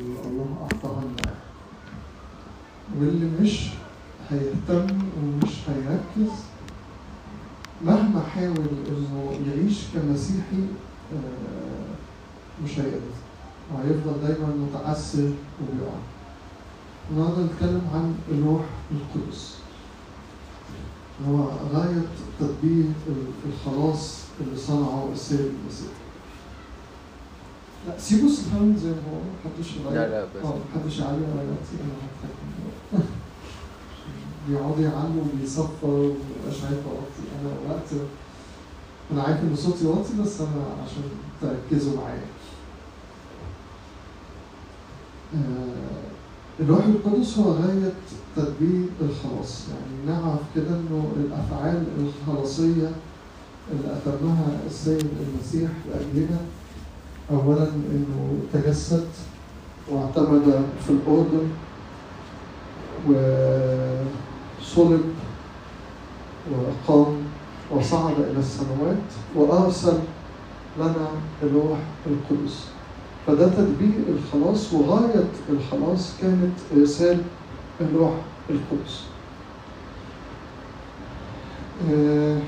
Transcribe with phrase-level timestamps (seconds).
[0.00, 1.02] اللي الله أعطاها
[2.98, 3.68] واللي مش
[4.30, 4.86] هيهتم
[5.18, 6.32] ومش هيركز
[7.84, 10.62] مهما حاول إنه يعيش كمسيحي
[11.14, 13.18] آه، مش هيقدر.
[13.74, 15.30] وهيفضل دايما متعسر
[15.62, 15.98] وبيقع.
[17.10, 19.54] النهارده نتكلم عن الروح القدس.
[21.28, 22.02] هو غاية
[22.40, 22.86] تطبيق
[23.48, 25.90] الخلاص اللي صنعه السيد المسيح.
[27.86, 29.92] لا سيبوا الساوند زي ما هو محدش يغير.
[30.00, 32.48] لا لا بس آه محدش يعلي غيراتي أنا هتحكم
[34.48, 37.90] بيقعدوا يعلوا وبيصفر ومبقاش عارف اوطي أنا وقت.
[39.12, 41.02] أنا عارف إن صوتي واطي بس أنا عشان
[41.42, 42.22] تركزوا معايا.
[45.34, 45.98] آه،
[46.60, 47.92] الروح القدس هو غاية
[48.36, 49.64] تدبير الخلاص.
[49.68, 52.90] يعني نعرف كده إنه الأفعال الخلاصية
[53.72, 56.40] اللي أتمها السيد المسيح لأجلنا
[57.30, 59.06] اولا إنه تجسد
[59.90, 61.48] واعتمد في الأردن
[64.60, 65.04] وصلب
[66.52, 67.16] وقام
[67.70, 68.96] وصعد إلى السماوات
[69.36, 69.98] وأرسل
[70.78, 71.08] لنا
[71.42, 72.66] الروح القدس.
[73.26, 77.22] فده تدبير الخلاص وغاية الخلاص كانت إرسال
[77.80, 78.12] الروح
[78.50, 79.02] القدس.
[81.90, 82.38] آه،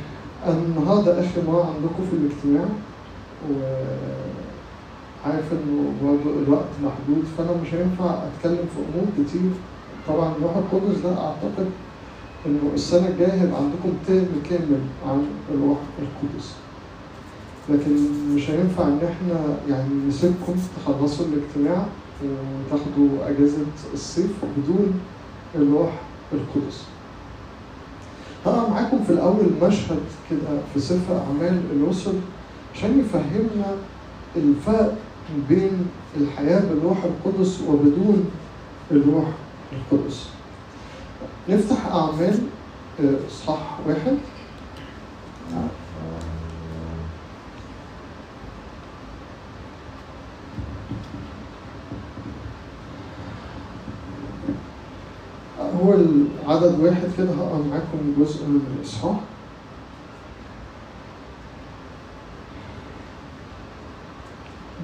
[0.48, 2.68] النهارده آخر مرة عندكم في الاجتماع
[5.24, 9.50] وعارف إنه برضه الوقت محدود فأنا مش هينفع أتكلم في أمور كتير.
[10.08, 11.70] طبعا الروح القدس ده أعتقد
[12.46, 16.52] إنه السنة الجاية هيبقى عندكم ترم كامل عن الروح القدس.
[17.68, 17.96] لكن
[18.34, 21.86] مش هينفع إن إحنا يعني نسيبكم تخلصوا الاجتماع
[22.24, 23.58] وتاخدوا أجازة
[23.94, 25.00] الصيف بدون
[25.54, 25.90] الروح
[26.32, 26.84] القدس.
[28.46, 32.12] هقرأ معاكم في الأول مشهد كده في سفر أعمال الرسل
[32.74, 33.74] عشان يفهمنا
[34.36, 34.96] الفرق
[35.48, 35.86] بين
[36.16, 38.30] الحياة بالروح القدس وبدون
[38.90, 39.24] الروح
[39.72, 40.28] القدس.
[41.48, 42.38] نفتح أعمال
[43.00, 44.16] آه، إصحاح واحد.
[55.82, 59.16] هو العدد واحد كده هقرأ معاكم جزء من الإصحاح.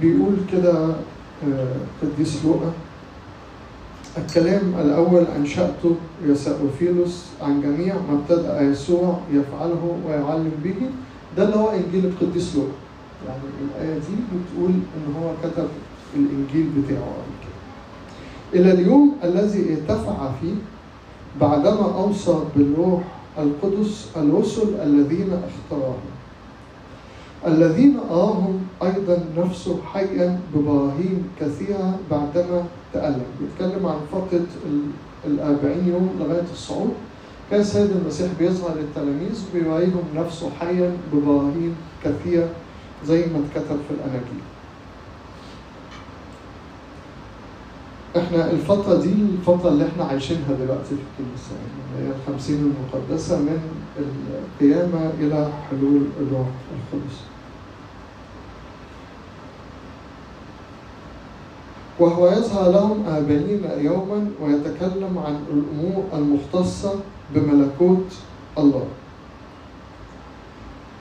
[0.01, 0.73] بيقول كده
[1.45, 2.73] آه، قديس لوقا
[4.19, 5.97] الكلام الأول أنشأته
[6.29, 10.75] يا سأوفيلوس عن جميع ما ابتدأ يسوع يفعله ويعلم به
[11.37, 12.69] ده اللي هو إنجيل القديس لوقا.
[13.29, 15.69] يعني الآية دي بتقول إن هو كتب
[16.17, 18.61] الإنجيل بتاعه كده.
[18.61, 20.55] إلى اليوم الذي ارتفع فيه
[21.41, 23.03] بعدما أوصى بالروح
[23.39, 26.16] القدس الرسل الذين اختارهم.
[27.47, 33.23] الذين أراهم أيضا نفسه حيا ببراهين كثيرة بعدما تألم.
[33.41, 33.97] بيتكلم عن
[34.33, 34.91] ال-
[35.27, 36.95] الأربعين يوم لغاية الصعود.
[37.51, 41.75] كان السيد المسيح بيظهر للتلاميذ بيوريهم نفسه حيا ببراهين
[42.05, 42.49] كثيرة
[43.07, 44.43] زي ما اتكتب في الأناجيل
[48.17, 53.61] إحنا الفترة دي الفترة اللي إحنا عايشينها دلوقتي في الكنيسة يعني هي الخمسين المقدسة من
[53.99, 57.17] القيامة إلى حلول الروح القدس.
[62.01, 66.95] وهو يظهر لهم أربعين يوما ويتكلم عن الأمور المختصة
[67.35, 68.07] بملكوت
[68.59, 68.85] الله.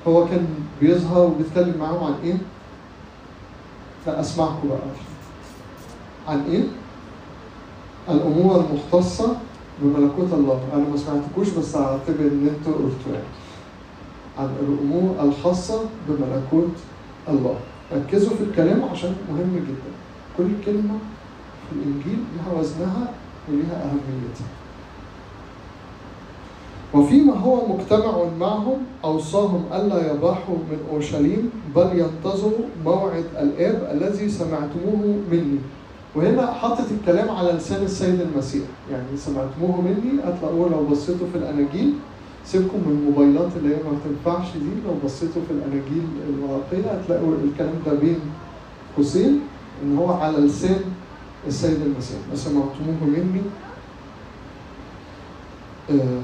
[0.07, 0.47] هو كان
[0.81, 2.37] بيظهر وبيتكلم معاهم عن إيه؟
[4.07, 4.79] لا أسمعكم بقى.
[6.27, 6.63] عن إيه؟
[8.09, 9.37] الأمور المختصة
[9.81, 10.59] بملكوت الله.
[10.73, 13.25] أنا ما سمعتكوش بس هعتبر إن أنتوا قلتوا يعني.
[14.39, 16.73] عن الأمور الخاصة بملكوت
[17.29, 17.55] الله.
[17.93, 20.04] ركزوا في الكلام عشان مهم جدا.
[20.37, 20.97] كل كلمة
[21.69, 23.11] في الإنجيل لها وزنها
[23.49, 24.47] ولها أهميتها.
[26.93, 35.19] وفيما هو مجتمع معهم أوصاهم ألا يبرحوا من أورشليم بل ينتظروا موعد الآب الذي سمعتموه
[35.31, 35.59] مني.
[36.15, 38.63] وهنا حطت الكلام على لسان السيد المسيح.
[38.91, 41.93] يعني سمعتموه مني هتلاقوه لو بصيتوا في الأناجيل.
[42.45, 47.75] سيبكم من الموبايلات اللي هي ما تنفعش دي لو بصيتوا في الأناجيل الورقية هتلاقوا الكلام
[47.85, 48.19] ده بين
[48.97, 49.39] قوسين.
[49.83, 50.81] إن هو على لسان
[51.47, 52.17] السيد المسيح.
[52.29, 53.41] ما سمعتموه مني
[55.91, 56.21] آه،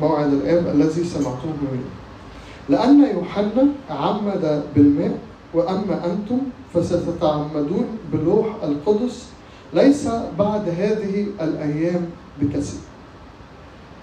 [0.00, 1.82] موعد الآب الذي سمعتوه مني.
[2.68, 5.18] لأن يوحنا عمد بالماء
[5.54, 6.38] وأما أنتم
[6.74, 9.26] فستتعمدون بالروح القدس
[9.74, 10.08] ليس
[10.38, 12.06] بعد هذه الأيام
[12.40, 12.80] بكثير.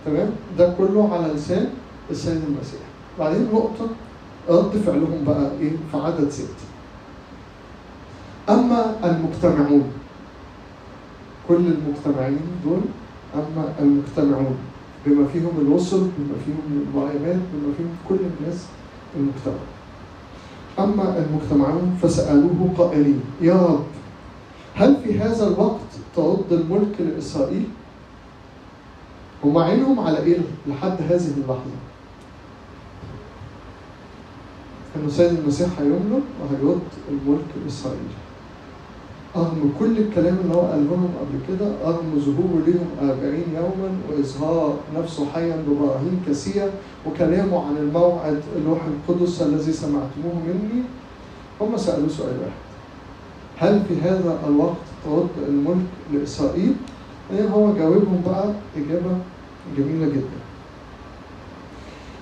[0.05, 1.69] تمام؟ ده كله على لسان
[2.11, 2.79] السيد المسيح.
[3.19, 3.87] بعدين نقطة
[4.49, 6.66] رد فعلهم بقى إيه؟ في عدد ست
[8.49, 9.91] أما المجتمعون
[11.47, 12.81] كل المجتمعين دول
[13.35, 14.57] أما المجتمعون
[15.05, 18.65] بما فيهم الوصل بما فيهم المعلمات بما فيهم كل الناس
[19.17, 19.63] المجتمع
[20.79, 23.83] أما المجتمعون فسألوه قائلين يا رب
[24.75, 27.63] هل في هذا الوقت ترد الملك لإسرائيل؟
[29.43, 31.77] هم عينهم على إيه لحد هذه اللحظة؟
[34.95, 38.26] إنه سيد المسيح هيملك وهيرد الملك لإسرائيل.
[39.35, 44.73] رغم كل الكلام اللي هو قاله لهم قبل كده رغم ظهوره لهم أربعين يوما وإظهار
[44.97, 46.69] نفسه حيا ببراهين كثيرة
[47.07, 50.83] وكلامه عن الموعد الروح القدس الذي سمعتموه مني.
[51.61, 52.67] هم سألوه سؤال واحد.
[53.57, 56.73] هل في هذا الوقت ترد الملك لإسرائيل؟
[57.33, 59.17] يعني هو جاوبهم بقى؟ إجابة
[59.77, 60.37] جميلة جدا.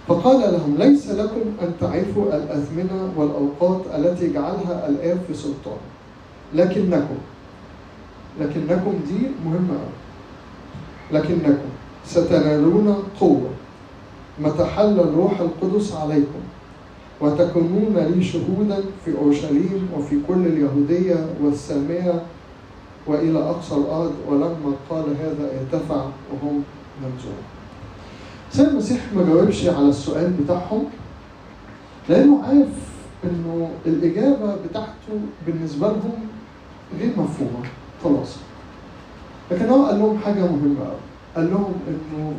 [0.07, 5.94] فقال لهم ليس لكم أن تعرفوا الأزمنة والأوقات التي جعلها الآب في سلطانه
[6.55, 7.17] لكنكم.
[8.41, 9.79] لكنكم دي مهمة
[11.11, 11.69] لكنكم
[12.05, 13.49] ستنالون قوة.
[14.39, 16.41] متى حل الروح القدس عليكم.
[17.21, 22.21] وتكونون لي شهودا في أورشليم وفي كل اليهودية والسامية
[23.07, 26.63] وإلى أقصى الأرض ولما قال هذا ارتفع وهم
[27.03, 27.43] ينظرون
[28.51, 30.83] سيد المسيح ما جاوبش على السؤال بتاعهم
[32.09, 32.67] لأنه عارف
[33.23, 36.13] إنه الإجابة بتاعته بالنسبة لهم
[36.99, 37.69] غير مفهومة
[38.03, 38.35] خلاص.
[39.51, 40.99] لكن هو قال لهم حاجة مهمة أوي.
[41.35, 42.33] قال لهم إنه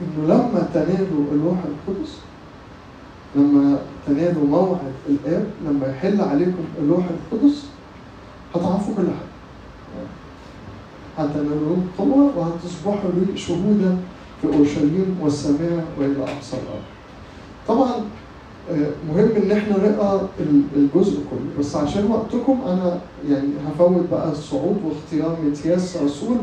[0.00, 2.18] إنه لما تنالوا الروح القدس
[3.36, 7.66] لما تنالوا موعد الآب لما يحل عليكم الروح القدس
[8.54, 9.30] هتعرفوا كل حاجة.
[11.18, 13.96] هتنالوا قوة وهتصبحوا لي شهودا
[14.42, 16.82] في أورشليم والسماء وإلى أقصى الأرض.
[17.68, 17.94] طبعا
[19.08, 20.28] مهم إن إحنا نقرأ
[20.76, 23.00] الجزء كله بس عشان وقتكم أنا
[23.30, 26.36] يعني هفوت بقى الصعود واختيار متياس رسول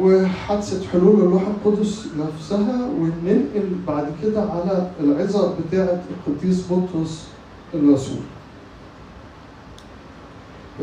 [0.00, 7.26] وحادثة حلول الروح القدس نفسها وننقل بعد كده على العظة بتاعة القديس بطرس
[7.74, 8.18] الرسول.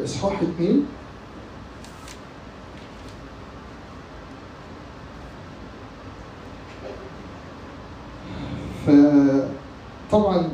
[0.04, 0.86] إصحاح اتنين
[8.86, 10.48] فطبعا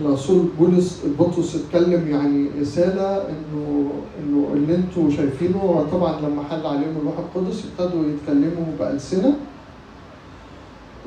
[0.00, 3.90] الرسول بولس بطرس اتكلم يعني رسالة انه
[4.20, 9.34] إنه اللي أنتوا شايفينه طبعا لما حل عليهم الروح القدس ابتدوا يتكلموا بألسنة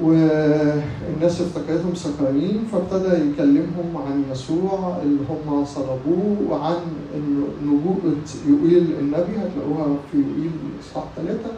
[0.02, 6.76] والناس افتكرتهم سكرانين فابتدى يكلمهم عن يسوع اللي هم صلبوه وعن
[7.66, 8.16] نبوءة
[8.48, 10.52] يوئيل النبي هتلاقوها في يوئيل
[10.84, 11.50] اصحاح ثلاثة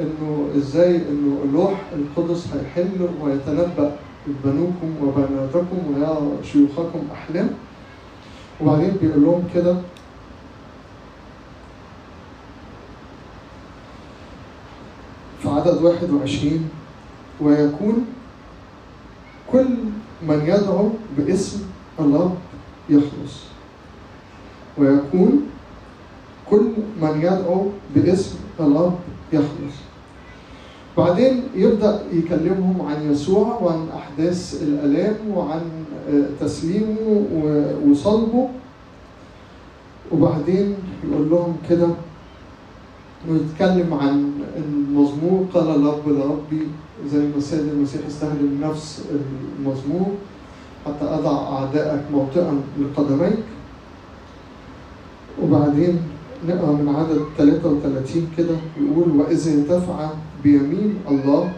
[0.00, 3.96] إنه إزاي إنه الروح القدس هيحل ويتنبأ
[4.44, 7.50] بنوكم وبناتكم ويرى شيوخكم أحلام.
[8.60, 9.76] وبعدين بيقول لهم كده.
[15.42, 16.70] في عدد 21
[17.40, 18.06] ويكون
[19.52, 19.68] كل
[20.22, 21.62] من يدعو باسم
[22.00, 22.34] الرب
[22.90, 23.36] يخلص.
[24.78, 25.46] ويكون
[26.50, 26.72] كل
[27.02, 28.98] من يدعو باسم الرب
[29.32, 29.85] يخلص.
[30.96, 35.60] بعدين يبدأ يكلمهم عن يسوع وعن أحداث الآلام وعن
[36.40, 37.22] تسليمه
[37.88, 38.48] وصلبه.
[40.12, 41.88] وبعدين يقول لهم كده
[43.28, 46.62] ويتكلم عن المزمور قال الرب لربي
[47.12, 49.04] زي ما السيد المسيح استخدم نفس
[49.60, 50.06] المزمور
[50.86, 53.38] حتى أضع أعدائك موطئا لقدميك.
[55.42, 55.98] وبعدين
[56.48, 60.10] نقرأ من عدد 33 كده يقول وإذ ارتفع
[60.44, 61.52] بيمين الله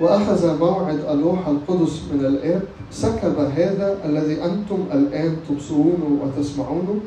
[0.00, 2.62] وأخذ موعد الروح القدس من الآب.
[2.90, 7.00] سكب هذا الذي أنتم الآن تبصرونه وتسمعونه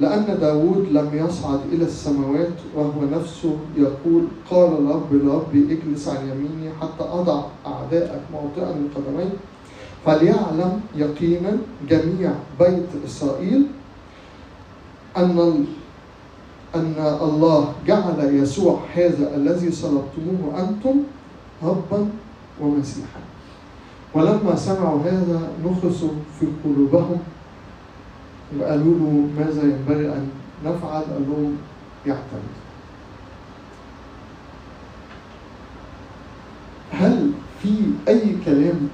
[0.00, 6.70] لأن داود لم يصعد إلى السماوات وهو نفسه يقول قال الرب لربي اجلس عن يميني
[6.80, 9.30] حتى أضع أعدائك موطئا لقدمي
[10.06, 11.52] فليعلم يقينا
[11.88, 13.66] جميع بيت إسرائيل
[15.16, 15.64] أن
[16.74, 20.96] أن الله جعل يسوع هذا الذي صلبتموه أنتم
[21.62, 22.08] ربا
[22.60, 23.20] ومسيحا.
[24.14, 27.18] ولما سمعوا هذا نخسوا في قلوبهم
[28.58, 30.28] وقالوا له ماذا ينبغي أن
[30.64, 31.56] نفعل؟ قال لهم
[32.06, 32.54] يعتمد.
[36.92, 37.30] هل
[37.62, 37.68] في
[38.08, 38.88] أي كلام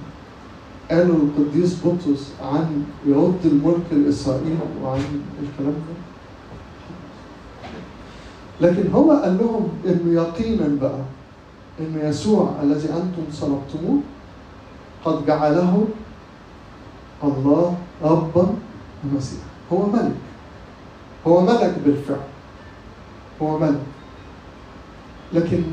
[0.91, 4.99] قاله القديس بطرس عن يرد الملك لإسرائيل وعن
[5.43, 6.00] الكلام ده؟
[8.61, 10.99] لكن هو قال لهم إنه يقينا بقى
[11.79, 13.99] ان يسوع الذي أنتم صلبتموه
[15.05, 15.87] قد جعله
[17.23, 18.47] الله ربا
[19.03, 19.43] ومسيحا.
[19.73, 20.15] هو ملك.
[21.27, 22.17] هو ملك بالفعل.
[23.41, 23.81] هو ملك.
[25.33, 25.63] لكن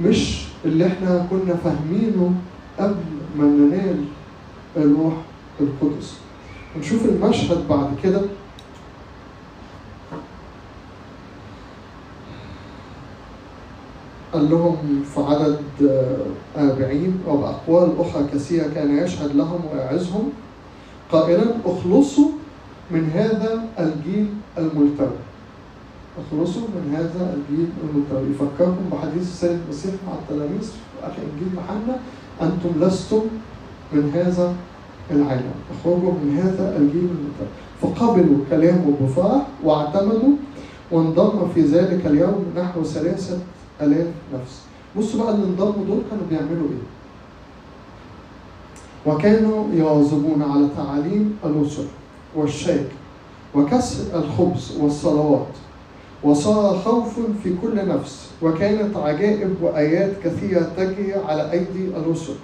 [0.00, 2.34] مش اللي إحنا كنا فاهمينه
[2.78, 2.96] قبل
[3.38, 4.04] ما ننال
[4.76, 5.14] الروح
[5.60, 6.14] القدس.
[6.76, 8.20] ونشوف المشهد بعد كده.
[14.38, 15.58] قال لهم في عدد
[16.58, 20.28] أربعين وبأقوال أخرى كثيرة كان يشهد لهم ويعظهم
[21.12, 22.28] قائلا أخلصوا
[22.90, 24.26] من هذا الجيل
[24.58, 25.18] الملتوي.
[26.18, 28.30] أخلصوا من هذا الجيل الملتوي.
[28.30, 30.62] يفكركم بحديث السيد المسيح مع التلاميذ
[31.00, 31.98] في إنجيل يوحنا
[32.42, 33.22] أنتم لستم
[33.92, 34.54] من هذا
[35.10, 35.54] العالم.
[35.80, 37.52] أخرجوا من هذا الجيل الملتوي.
[37.82, 40.34] فقبلوا كلامه بفرح واعتمدوا
[40.92, 43.38] وانضم في ذلك اليوم نحو ثلاثة
[43.82, 44.60] آلاف نفس.
[44.98, 46.86] بصوا بقى اللي انضموا دول كانوا بيعملوا إيه؟
[49.06, 51.84] وكانوا يواظبون على تعاليم الرسل
[52.36, 52.88] والشيك
[53.54, 55.46] وكسر الخبز والصلوات
[56.22, 62.34] وصار خوف في كل نفس وكانت عجائب وآيات كثيرة تجري على أيدي الرسل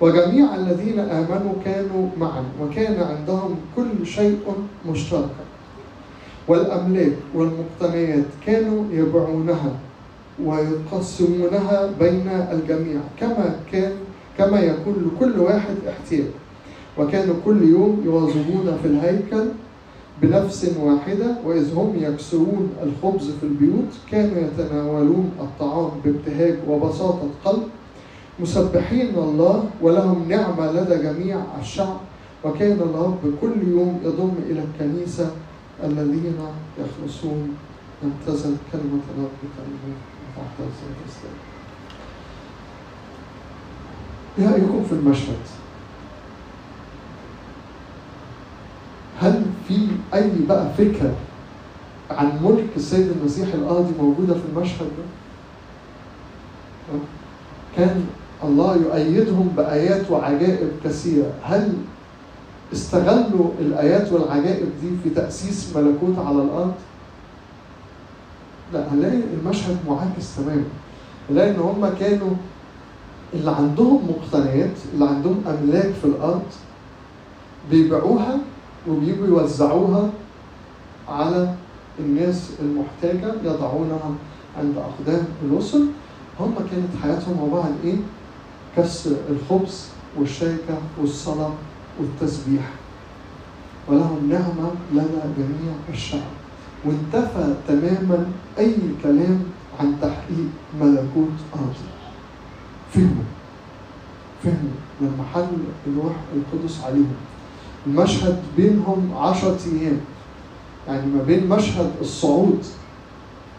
[0.00, 4.38] وجميع الذين آمنوا كانوا معا وكان عندهم كل شيء
[4.86, 5.44] مشتركا.
[6.48, 9.72] والأملاك والمقتنيات كانوا يبيعونها.
[10.44, 13.00] ويقسمونها بين الجميع.
[13.20, 13.92] كما كان
[14.38, 16.30] كما يكون لكل واحد احتياج.
[16.98, 19.44] وكانوا كل يوم يواظبون في الهيكل
[20.22, 27.62] بنفس واحدة وإذ هم يكسرون الخبز في البيوت كانوا يتناولون الطعام بابتهاج وبساطة قلب
[28.40, 31.96] مسبحين الله ولهم نعمة لدى جميع الشعب.
[32.44, 35.30] وكان الرب كل يوم يضم إلى الكنيسة
[35.84, 36.34] الذين
[36.80, 37.54] يخلصون
[38.02, 39.94] لم تزل كلمة الرب كلمة
[40.36, 40.68] تحت
[44.38, 45.38] إيه رأيكم في المشهد؟
[49.20, 51.14] هل في أي بقى فكرة
[52.10, 55.04] عن ملك السيد المسيح الأرضي موجودة في المشهد ده؟
[57.76, 58.04] كان
[58.44, 61.74] الله يؤيدهم بآيات وعجائب كثيرة هل
[62.72, 66.74] استغلوا الآيات والعجائب دي في تأسيس ملكوت على الأرض؟
[68.72, 70.64] لا هنلاقي المشهد معاكس تماما.
[71.30, 72.30] هنلاقي إن هم كانوا
[73.34, 76.42] اللي عندهم مقتنيات اللي عندهم أملاك في الأرض
[77.70, 78.38] بيبيعوها
[78.88, 80.10] وبيجوا يوزعوها
[81.08, 81.54] على
[81.98, 84.10] الناس المحتاجة يضعونها
[84.58, 85.86] عند أقدام الرسل
[86.40, 87.96] هم كانت حياتهم عبارة عن إيه؟
[88.76, 89.86] كسر الخبز
[90.18, 91.52] والشركة والصلاة
[92.00, 92.70] والتسبيح.
[93.88, 96.39] ولهم نعمة لنا جميع الشعب.
[96.84, 98.26] وانتفى تماما
[98.58, 99.40] أي كلام
[99.80, 100.48] عن تحقيق
[100.80, 101.90] ملكوت أرضي
[102.92, 103.24] فهموا.
[104.42, 105.46] فهموا لما حل
[105.86, 107.14] الروح القدس عليهم.
[107.86, 110.00] المشهد بينهم عشرة أيام.
[110.88, 112.64] يعني ما بين مشهد الصعود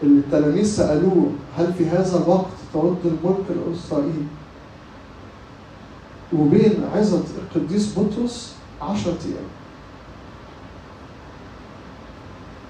[0.02, 4.26] اللي التلاميذ سألوه هل في هذا الوقت ترد الملك الإسرائيلي؟
[6.32, 9.48] وبين عظة القديس بطرس عشرة أيام.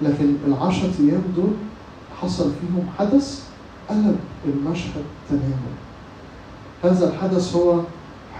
[0.02, 1.52] لكن العشرة أيام دول
[2.20, 3.44] حصل فيهم حدث
[3.88, 4.16] قلب
[4.46, 5.72] المشهد تماما.
[6.84, 7.80] هذا الحدث هو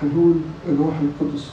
[0.00, 0.34] حلول
[0.68, 1.46] الروح القدس.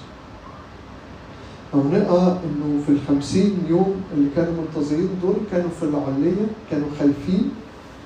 [1.73, 7.51] أو نقرأ إنه في الخمسين يوم اللي كانوا منتظرين دول كانوا في العلية كانوا خايفين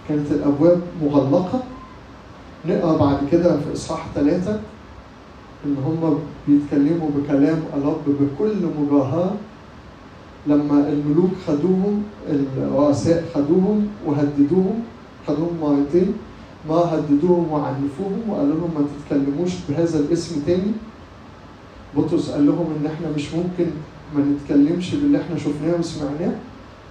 [0.10, 1.64] كانت الأبواب مغلقة.
[2.66, 4.60] نقرأ بعد كده في إصحاح ثلاثة
[5.66, 9.36] إن هم بيتكلموا بكلام الرب بكل مجاهرة
[10.48, 14.80] لما الملوك خدوهم الرؤساء خدوهم وهددوهم
[15.28, 16.14] خدوهم مرتين
[16.70, 20.72] ما هددوهم وعنفوهم وقالوا لهم ما تتكلموش بهذا الاسم تاني.
[21.98, 23.68] بطرس قال لهم إن إحنا مش ممكن
[24.16, 26.34] ما نتكلمش باللي إحنا شفناه وسمعناه.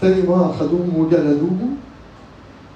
[0.00, 1.76] تاني مرة خدوهم وجلدوهم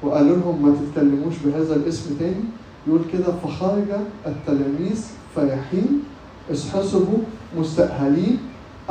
[0.02, 2.45] وقالوا لهم ما تتكلموش بهذا الاسم تاني.
[2.87, 3.90] يقول كده فخرج
[4.26, 5.04] التلاميذ
[5.37, 6.02] فرحين
[6.50, 7.18] احسبوا
[7.59, 8.38] مستأهلين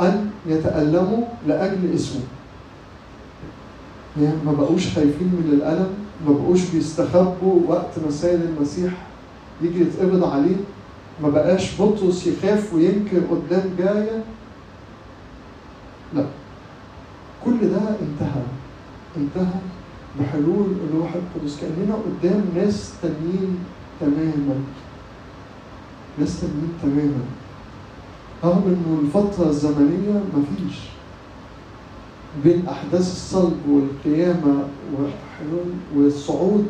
[0.00, 2.20] أن يتألموا لأجل اسمه.
[4.22, 5.88] يعني ما بقوش خايفين من الألم
[6.26, 8.92] ما بقوش بيستخبوا وقت ما السيد المسيح
[9.62, 10.56] يجي يتقبض عليه.
[11.22, 14.24] ما بقاش بطرس يخاف وينكر قدام جاية.
[16.14, 16.24] لا.
[17.44, 18.42] كل ده انتهى.
[19.16, 19.60] انتهى
[20.20, 21.60] بحلول الروح القدس.
[21.60, 23.58] كأننا قدام ناس تانيين
[24.00, 24.54] تماما.
[26.18, 27.24] ناس تانيين تماما.
[28.44, 30.76] رغم إنه الفترة الزمنية مفيش
[32.44, 34.64] بين أحداث الصلب والقيامة
[34.94, 36.66] وحلول والصعود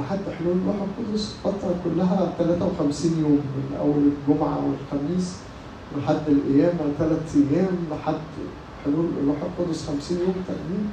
[0.00, 5.36] لحد حلول الروح القدس فترة كلها 53 يوم من أول الجمعة والخميس
[5.98, 8.20] لحد القيامة ثلاث أيام لحد
[8.84, 10.90] حلول الروح القدس 50 يوم تانيين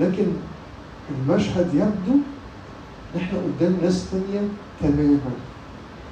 [0.00, 0.26] لكن
[1.10, 2.12] المشهد يبدو
[3.14, 4.48] إن إحنا قدام ناس تانية
[4.80, 5.18] تماما.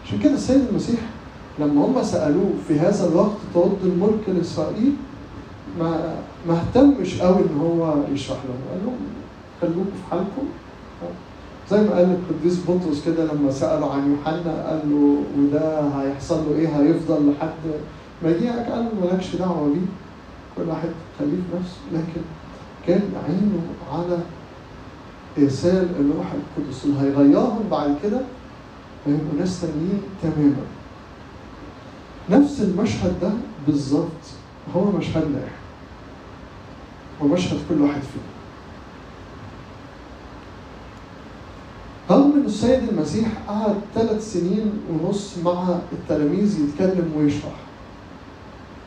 [0.07, 1.01] عشان كده السيد المسيح
[1.65, 4.93] لما هم سألوه في هذا الوقت ترد الملك لإسرائيل
[5.79, 6.15] ما
[6.49, 8.61] ما اهتمش قوي إن هو يشرح لهم.
[8.71, 8.97] قال لهم
[9.61, 10.47] خلوكم في حالكم.
[11.71, 16.57] زي ما قال القديس بطرس كده لما سأله عن يوحنا قال له وده هيحصل له
[16.59, 17.49] إيه؟ هيفضل لحد
[18.23, 19.87] ما يجيك قال له مالكش دعوة بيه.
[20.57, 20.89] كل واحد
[21.19, 21.79] خليه في نفسه.
[21.93, 22.21] لكن
[22.87, 24.19] كان عينه على
[25.39, 28.21] إرسال الروح القدس اللي هيغيرهم بعد كده
[29.07, 30.65] هيبقوا ناس تانيين تماما.
[32.31, 33.31] نفس المشهد ده
[33.67, 34.23] بالظبط
[34.77, 35.63] هو مشهدنا إحنا
[37.21, 38.33] ومشهد كل واحد فينا.
[42.11, 47.57] رغم ان السيد المسيح قعد ثلاث سنين ونص مع التلاميذ يتكلم ويشرح.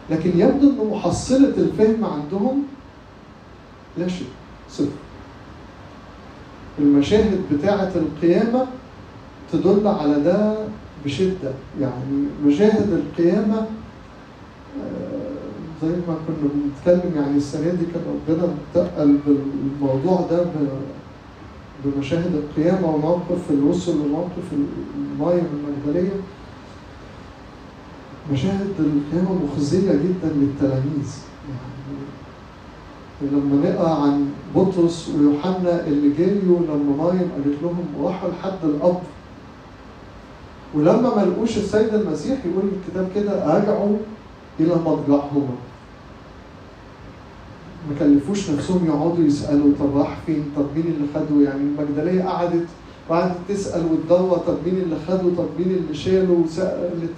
[0.10, 2.64] لكن يبدو ان محصلة الفهم عندهم
[3.98, 4.28] لا شيء
[4.70, 4.88] صفر.
[6.80, 8.66] المشاهد بتاعة القيامة
[9.52, 10.58] تدل على ده
[11.06, 11.52] بشدة.
[11.82, 13.58] يعني مشاهد القيامة
[14.82, 15.36] آه،
[15.82, 20.46] زي ما كنا بنتكلم يعني السنة دي كان ربنا انتقل بالموضوع ده
[21.86, 26.12] بمشاهد القيامة وموقف الرسل وموقف الماية المجدلية
[28.34, 31.18] مشاهد القيامة مخزية جدا للتلاميذ.
[33.22, 39.02] يعني لما نقرأ عن بطرس ويوحنا اللي جريوا لما مايم قالت لهم راحوا لحد القبر
[40.76, 43.98] ولما ما لقوش السيد المسيح يقول الكتاب كده رجعوا
[44.60, 45.56] إلى مضجعهما
[47.90, 52.66] ما كلفوش نفسهم يقعدوا يسألوا طب راح فين؟ طب مين اللي خده؟ يعني المجدلية قعدت
[53.10, 57.10] وقعدت تسأل وتدور طب مين اللي خده؟ طب مين اللي شاله؟ وسألت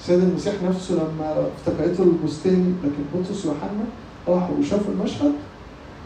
[0.00, 3.84] السيد المسيح نفسه لما افتكرته البستاني لكن بطرس ويوحنا
[4.28, 5.32] راحوا وشافوا المشهد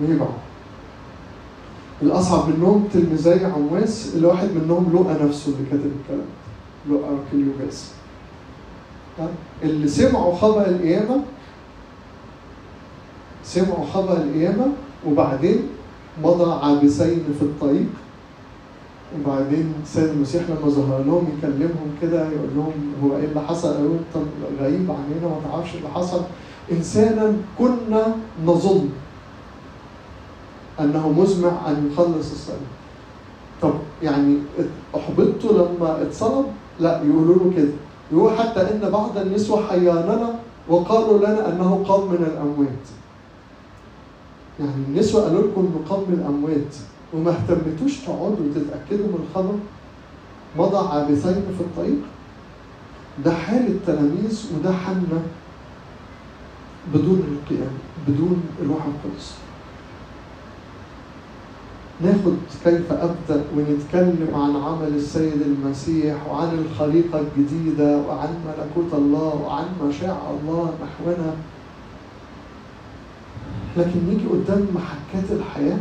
[0.01, 0.29] ورجعوا
[2.03, 6.27] الأصعب منهم تلميذي عمواس اللي واحد منهم لقى نفسه اللي كاتب الكلام.
[7.33, 7.91] كليوباس
[9.19, 9.29] ها؟
[9.63, 11.21] اللي سمعوا خبر القيامة
[13.45, 14.67] سمعوا خبر القيامة
[15.07, 15.63] وبعدين
[16.23, 17.87] مضى عابسين في الطريق
[19.21, 22.73] وبعدين السيد المسيح لما ظهر لهم يكلمهم كده يقول لهم
[23.05, 24.25] هو إيه اللي حصل؟ قالوا انت
[24.61, 26.21] غريب عننا ما تعرفش اللي حصل
[26.73, 28.15] إنسانا كنا
[28.47, 28.89] نظن
[30.81, 32.59] أنه مزمع أن يخلص الصليب.
[33.63, 34.37] طب يعني
[34.97, 36.47] أحبطتوا لما اتصلب؟
[36.83, 37.73] لا يقولوا له كده.
[38.13, 40.35] يقول حتى إن بعض النسوة حياننا
[40.69, 42.85] وقالوا لنا أنه قام من الأموات.
[44.61, 46.75] يعني النسوة قالوا لكم إنه قام من الأموات
[47.15, 49.55] وما اهتمتوش تقعدوا تتاكدوا من الخبر
[50.59, 51.99] مضى عابثين في الطريق
[53.25, 55.23] ده حال التلاميذ وده حالنا
[56.95, 57.73] بدون القيام
[58.09, 59.35] بدون الروح القدس
[62.03, 69.65] ناخد كيف أبدأ ونتكلم عن عمل السيد المسيح وعن الخليقة الجديدة وعن ملكوت الله وعن
[69.89, 71.33] مشاعر الله نحونا.
[73.77, 75.79] لكن نيجي قدام محكات الحياة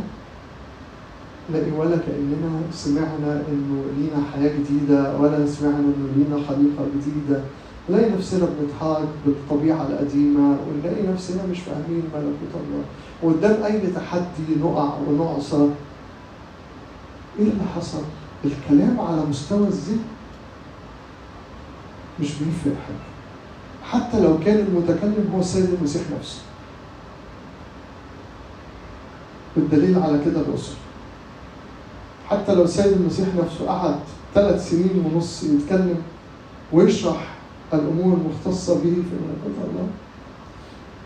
[1.50, 7.42] نلاقي ولا كأننا سمعنا إنه لينا حياة جديدة ولا سمعنا إنه لينا خليقة جديدة.
[7.90, 12.84] نلاقي نفسنا بنتحارب بالطبيعة القديمة ونلاقي نفسنا مش فاهمين ملكوت الله.
[13.22, 15.68] وقدام أي تحدي نقع ونعصى
[17.38, 18.02] إيه اللي حصل؟
[18.44, 20.04] الكلام على مستوى الذهن
[22.20, 23.12] مش بيفرق حاجة.
[23.90, 26.40] حتى لو كان المتكلم هو السيد المسيح نفسه.
[29.56, 30.74] بالدليل على كده الرسل
[32.30, 33.98] حتى لو السيد المسيح نفسه قعد
[34.34, 36.02] ثلاث سنين ونص يتكلم
[36.72, 37.34] ويشرح
[37.74, 39.88] الأمور المختصة به في ملكوت الله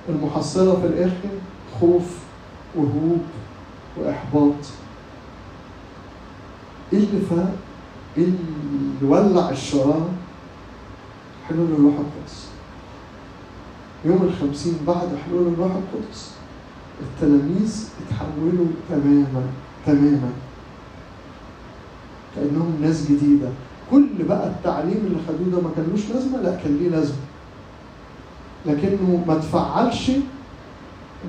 [0.08, 1.28] المحصلة في الآخر
[1.80, 2.04] خوف
[2.76, 3.22] وهروب
[3.96, 4.42] وإحباط.
[4.42, 4.86] إيه
[6.92, 7.55] اللي فاق؟
[8.18, 8.33] اللي
[9.03, 10.09] ولع الشرارة؟
[11.49, 12.46] حلول الروح القدس
[14.05, 16.31] يوم الخمسين بعد حلول الروح القدس
[17.03, 19.42] التلاميذ اتحولوا تماما
[19.87, 20.31] تماما
[22.37, 23.49] كأنهم ناس جديدة
[23.90, 27.16] كل بقى التعليم اللي خدوه ده ما كانلوش لازمة لا كان ليه لازمة
[28.66, 30.11] لكنه ما تفعلش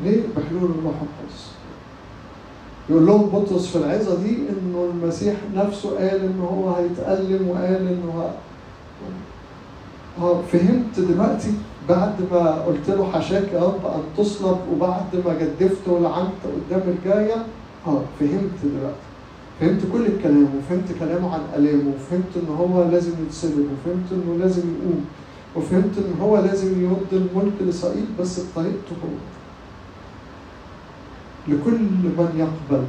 [0.04, 1.52] غير بحلول الروح القدس
[2.90, 8.30] يقول لهم بطرس في العظة دي إنه المسيح نفسه قال إن هو هيتألم وقال انه
[10.20, 11.52] ها فهمت دلوقتي
[11.90, 17.36] بعد ما قلت له حشاك يا رب أن تصلب وبعد ما جدفت ولعنت قدام الجاية
[17.88, 19.08] آه فهمت دلوقتي.
[19.60, 24.62] فهمت كل الكلام وفهمت كلامه عن الامه وفهمت إن هو لازم يتسلب وفهمت إنه لازم
[24.62, 25.06] يقوم
[25.56, 29.37] وفهمت إن هو لازم يرد الملك لاسرائيل بس بطريقته هو.
[31.48, 32.84] لكل من يقبل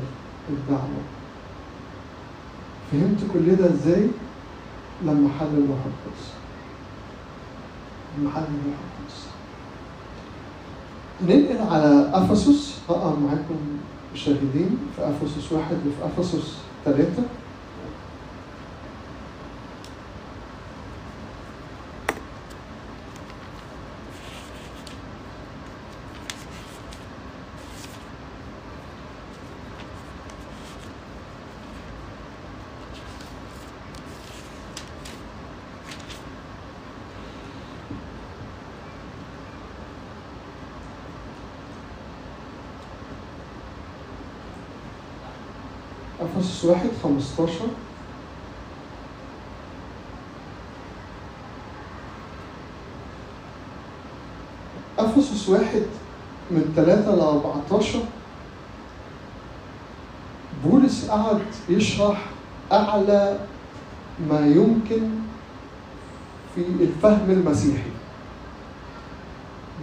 [0.50, 1.02] الدعوة.
[2.92, 4.08] فهمت كل ده إزاي؟
[5.02, 6.24] لما حل الروح القدس
[8.18, 9.26] لما حل الروح القدس
[11.22, 12.78] ننقل على أفسس.
[12.88, 13.56] هقرا معاكم
[14.14, 17.22] شاهدين في أفسس واحد وفي أفسس ثلاثة
[46.58, 47.66] أفسس واحد خمستاشر.
[54.98, 55.82] أفسس واحد
[56.50, 57.98] من ثلاثة ل 14
[60.64, 62.26] بولس قعد يشرح
[62.72, 63.38] أعلى
[64.30, 65.10] ما يمكن
[66.54, 67.90] في الفهم المسيحي.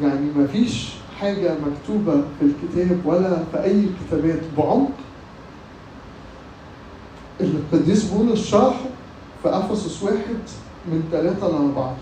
[0.01, 4.91] يعني ما فيش حاجة مكتوبة في الكتاب ولا في أي كتابات بعمق.
[7.85, 8.85] القديس بولس شرحه
[9.43, 10.41] في أفسس واحد
[10.91, 11.95] من 3 ل 14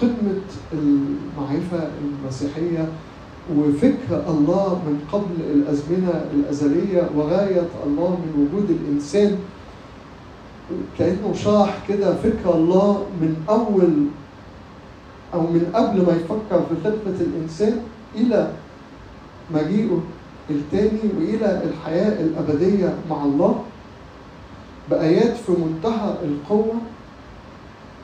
[0.00, 0.40] قمة
[0.72, 2.88] المعرفة المسيحية
[3.56, 9.38] وفكر الله من قبل الأزمنة الأزلية وغاية الله من وجود الإنسان.
[10.98, 13.92] كأنه شرح كده فكر الله من أول
[15.34, 17.80] أو من قبل ما يفكر في خلقة الإنسان
[18.14, 18.52] إلى
[19.54, 20.00] مجيئه.
[20.50, 23.62] التاني وإلى الحياة الأبدية مع الله
[24.90, 26.74] بآيات في منتهى القوة.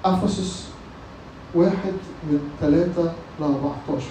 [0.05, 0.69] أفسس
[1.55, 1.93] واحد
[2.31, 4.05] من ثلاثة ل 14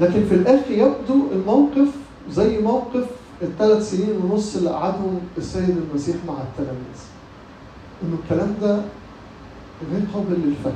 [0.00, 1.88] لكن في الآخر يبدو الموقف
[2.30, 3.06] زي موقف
[3.42, 7.00] الثلاث سنين ونص اللي قعدهم السيد المسيح مع التلاميذ.
[8.02, 8.82] إنه الكلام ده
[9.92, 10.74] غير قابل للفهم.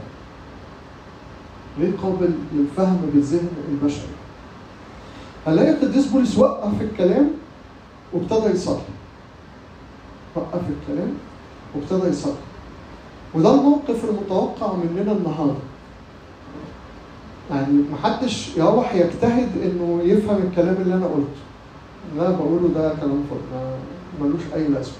[1.78, 4.08] غير قابل للفهم بالذهن البشري.
[5.46, 7.30] هنلاقي القديس بولس وقف الكلام
[8.12, 8.78] وابتدى يصلي.
[10.36, 11.14] وقف الكلام
[11.74, 12.32] وابتدى يصلي.
[13.34, 15.54] وده الموقف المتوقع مننا النهارده.
[17.50, 21.42] يعني محدش يروح يجتهد إنه يفهم الكلام اللي أنا قلته.
[22.12, 23.76] اللي أنا بقوله ده كلام فاضي.
[24.20, 24.94] ملوش أي لازمة.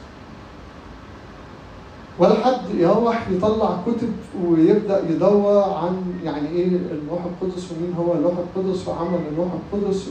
[2.19, 4.13] ولا حد يروح يطلع كتب
[4.45, 10.09] ويبدأ يدور عن يعني إيه الروح القدس ومين هو الروح القدس وعمل الروح القدس.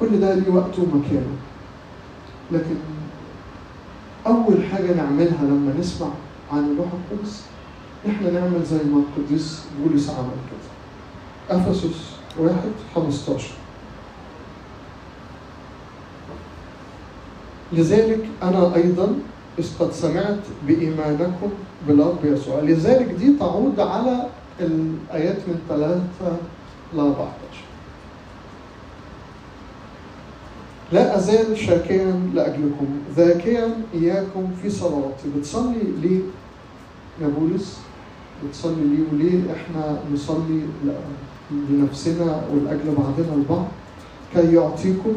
[0.00, 1.36] كل ده ليه وقته ومكانه
[2.52, 2.76] لكن
[4.26, 6.08] أول حاجة نعملها لما نسمع
[6.52, 7.42] عن الروح القدس
[8.08, 11.58] إحنا نعمل زي ما القديس بولس عمل كده.
[11.60, 13.54] أفسس واحد خمستاشر.
[17.72, 19.18] لذلك أنا أيضا
[19.58, 21.50] إذ قد سمعت بإيمانكم
[21.88, 22.60] بالرب يسوع.
[22.60, 24.26] لذلك دي تعود على
[24.60, 26.36] الآيات من ثلاثة
[26.94, 27.30] ل 14
[30.92, 35.28] لا أزال شاكرا لأجلكم ذاكرا إياكم في صلواتي.
[35.36, 36.20] بتصلي ليه
[37.22, 37.78] يا بولس؟
[38.44, 40.60] بتصلي ليه وليه إحنا نصلي
[41.70, 43.66] لنفسنا ولأجل بعضنا البعض؟
[44.34, 45.12] كي يعطيكم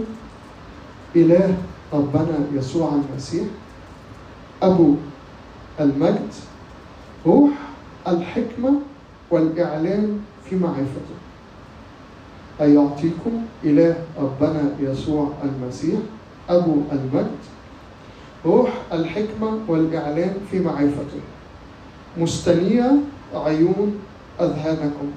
[1.16, 1.58] إله
[1.94, 3.46] ربنا يسوع المسيح
[4.64, 4.96] أبو
[5.80, 6.34] المجد
[7.26, 7.52] روح
[8.08, 8.74] الحكمة
[9.32, 11.16] والإعلان في معرفته.
[12.62, 13.32] أن يعطيكم
[13.64, 16.00] إله ربنا يسوع المسيح
[16.50, 17.40] أبو المجد.
[18.46, 21.22] روح الحكمة والإعلان في معرفته.
[22.18, 22.92] مستنية
[23.34, 23.96] عيون
[24.42, 25.08] أذهانكم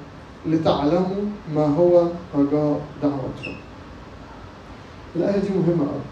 [0.47, 1.25] لتعلموا
[1.55, 3.57] ما هو رجاء دعوتكم
[5.17, 6.07] الآية دي مهمة أوي.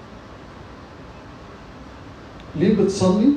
[2.56, 3.28] ليه بتصلي؟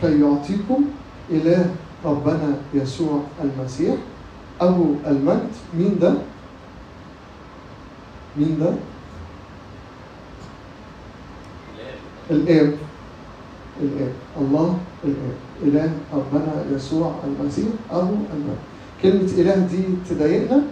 [0.00, 0.84] كي يعطيكم
[1.30, 1.70] إله
[2.04, 3.94] ربنا يسوع المسيح
[4.60, 5.50] أبو المجد.
[5.78, 6.14] مين ده؟
[8.36, 8.72] مين ده؟
[12.30, 12.72] الآب.
[13.82, 14.12] الآب.
[14.40, 15.36] الله الآب.
[15.62, 18.58] إله ربنا يسوع المسيح أبو المجد
[19.02, 20.62] كلمة إله دي تضايقنا؟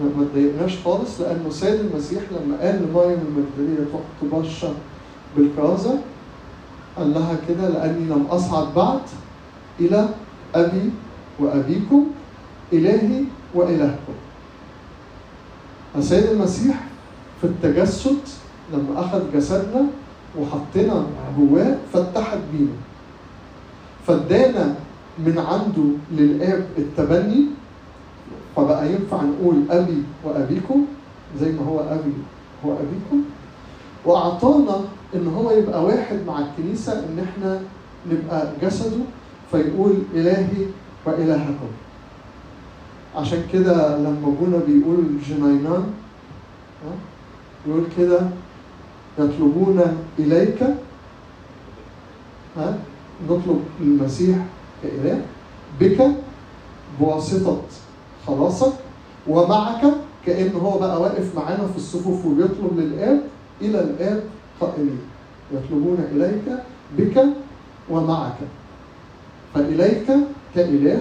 [0.00, 4.02] ما تضايقناش خالص لأنه سيد المسيح لما قال لمريم المجدلية تروح
[4.42, 4.74] تبشر
[5.36, 5.98] بالكرازة
[6.96, 9.00] قال لها كده لأني لم أصعد بعد
[9.80, 10.08] إلى
[10.54, 10.90] أبي
[11.40, 12.06] وأبيكم
[12.72, 14.14] إلهي وإلهكم.
[15.98, 16.80] السيد المسيح
[17.40, 18.18] في التجسد
[18.72, 19.86] لما أخذ جسدنا
[20.38, 21.06] وحطنا
[21.38, 22.76] جواه فاتحد بينا.
[24.06, 24.74] فادانا
[25.18, 27.44] من عنده للآب التبني
[28.56, 30.84] فبقى ينفع نقول أبي وأبيكم
[31.40, 32.12] زي ما هو أبي
[32.66, 33.22] هو أبيكم.
[34.04, 34.80] وأعطانا
[35.14, 37.60] إن هو يبقى واحد مع الكنيسة إن إحنا
[38.10, 39.02] نبقى جسده
[39.50, 40.66] فيقول إلهي
[41.06, 41.70] وإلهكم.
[43.16, 45.84] عشان كده لما ابونا بيقول جنينان
[47.66, 48.20] يقول كده
[49.18, 49.80] يطلبون
[50.18, 50.62] إليك
[52.56, 52.78] ها؟
[53.28, 54.36] نطلب المسيح
[54.82, 55.22] كإله
[55.80, 56.10] بك
[57.00, 57.62] بواسطة
[58.26, 58.72] خلاصك
[59.28, 59.82] ومعك
[60.26, 63.20] كأن هو بقى واقف معانا في الصفوف وبيطلب للآب
[63.62, 64.22] إلى الآب
[64.60, 64.98] قائلين.
[65.52, 66.44] يطلبون إليك
[66.98, 67.24] بك
[67.90, 68.36] ومعك.
[69.54, 70.06] فإليك
[70.54, 71.00] كإله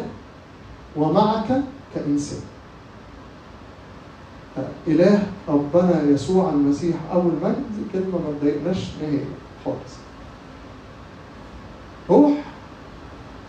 [0.95, 1.61] ومعك
[1.95, 2.41] كإنسان.
[4.87, 9.25] إله ربنا يسوع المسيح أو المجد كلمة ما تضايقناش نهائي
[9.65, 9.93] خالص.
[12.09, 12.31] روح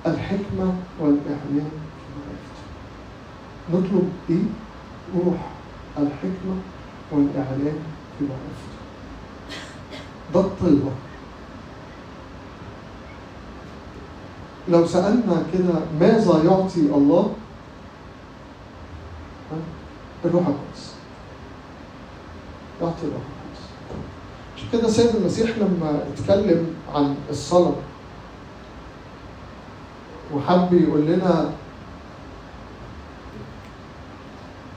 [0.06, 2.62] الحكمة والإعلان في معرفته
[3.72, 4.44] نطلب إيه؟
[5.24, 5.38] روح
[5.98, 6.54] الحكمة
[7.12, 7.78] والإعلان
[8.18, 8.70] في معرفته
[10.34, 10.90] ده الطلبة
[14.68, 17.32] لو سألنا كده ماذا يعطي الله؟
[20.24, 20.94] الروح القدس
[22.82, 23.62] يعطي الروح القدس
[24.56, 27.74] عشان كده سيد المسيح لما اتكلم عن الصلاة
[30.34, 31.50] وحب يقول لنا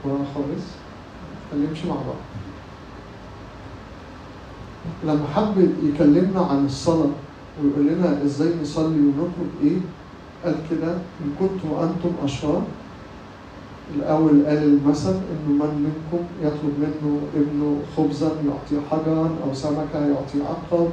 [0.04, 0.64] ورانا خالص
[1.52, 2.16] نتكلمش مع بعض.
[5.04, 7.10] لما حب يكلمنا عن الصلاة
[7.62, 9.78] ويقول لنا إزاي نصلي ونطلب إيه
[10.44, 12.62] قال كده إن كنتم أنتم أشرار
[13.96, 20.44] الأول قال المثل إنه من منكم يطلب منه ابنه خبزا يعطيه حجرا أو سمكة يعطيه
[20.48, 20.90] عقرب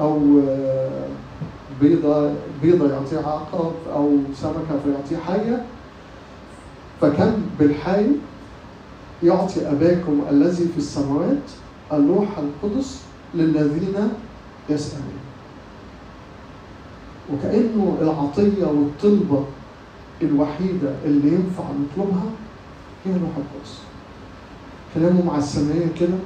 [0.00, 1.06] أو آه،
[1.80, 2.32] بيضة
[2.62, 5.64] بيضة يعطيه عقرب أو سمكة فيعطيه حية.
[7.00, 8.06] فكم بالحي
[9.22, 11.42] يعطي أباكم الذي في السماوات
[11.92, 13.00] الروح القدس
[13.34, 13.94] للذين
[14.70, 15.18] يسألون.
[17.32, 19.44] وكأنه العطية والطلبة
[20.22, 22.24] الوحيدة اللي ينفع نطلبها
[23.04, 23.78] هي الروح القدس.
[24.94, 26.18] كلامه مع السماية كده.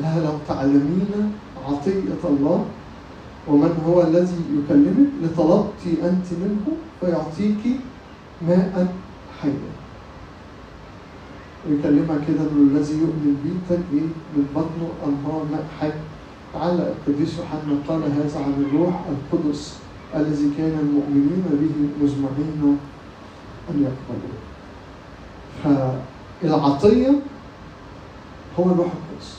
[0.00, 1.32] لها لو تعلمين
[1.68, 2.64] عطية الله
[3.48, 6.66] ومن هو الذي يكلمك؟ لطلبت أنت منه
[7.00, 7.80] فيعطيك
[8.48, 8.94] ماء
[9.40, 9.70] حيا
[11.68, 14.04] ويكلمها كده انه الذي يؤمن بي تجري
[14.36, 15.90] من بطنه انهار ماء حي
[16.54, 19.78] تعالى القديس يوحنا قال هذا عن الروح القدس.
[20.16, 22.78] الذي كان المؤمنين به مزمعين
[23.70, 24.38] أن يقبلوه.
[26.42, 27.10] فالعطيه
[28.58, 29.34] هو الروح القدس.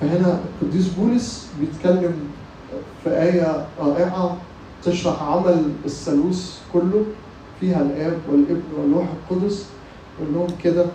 [0.00, 2.14] فهنا القديس بولس بيتكلم
[3.04, 4.36] في آية رائعة
[4.84, 7.04] تشرح عمل الثالوث كله
[7.60, 9.66] فيها الآب والابن والروح القدس
[10.20, 10.86] يقول لهم كده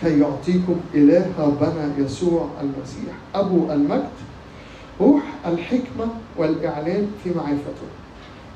[0.00, 4.08] كي يعطيكم إله ربنا يسوع المسيح أبو المجد
[5.00, 7.88] روح الحكمة والإعلان في معرفته.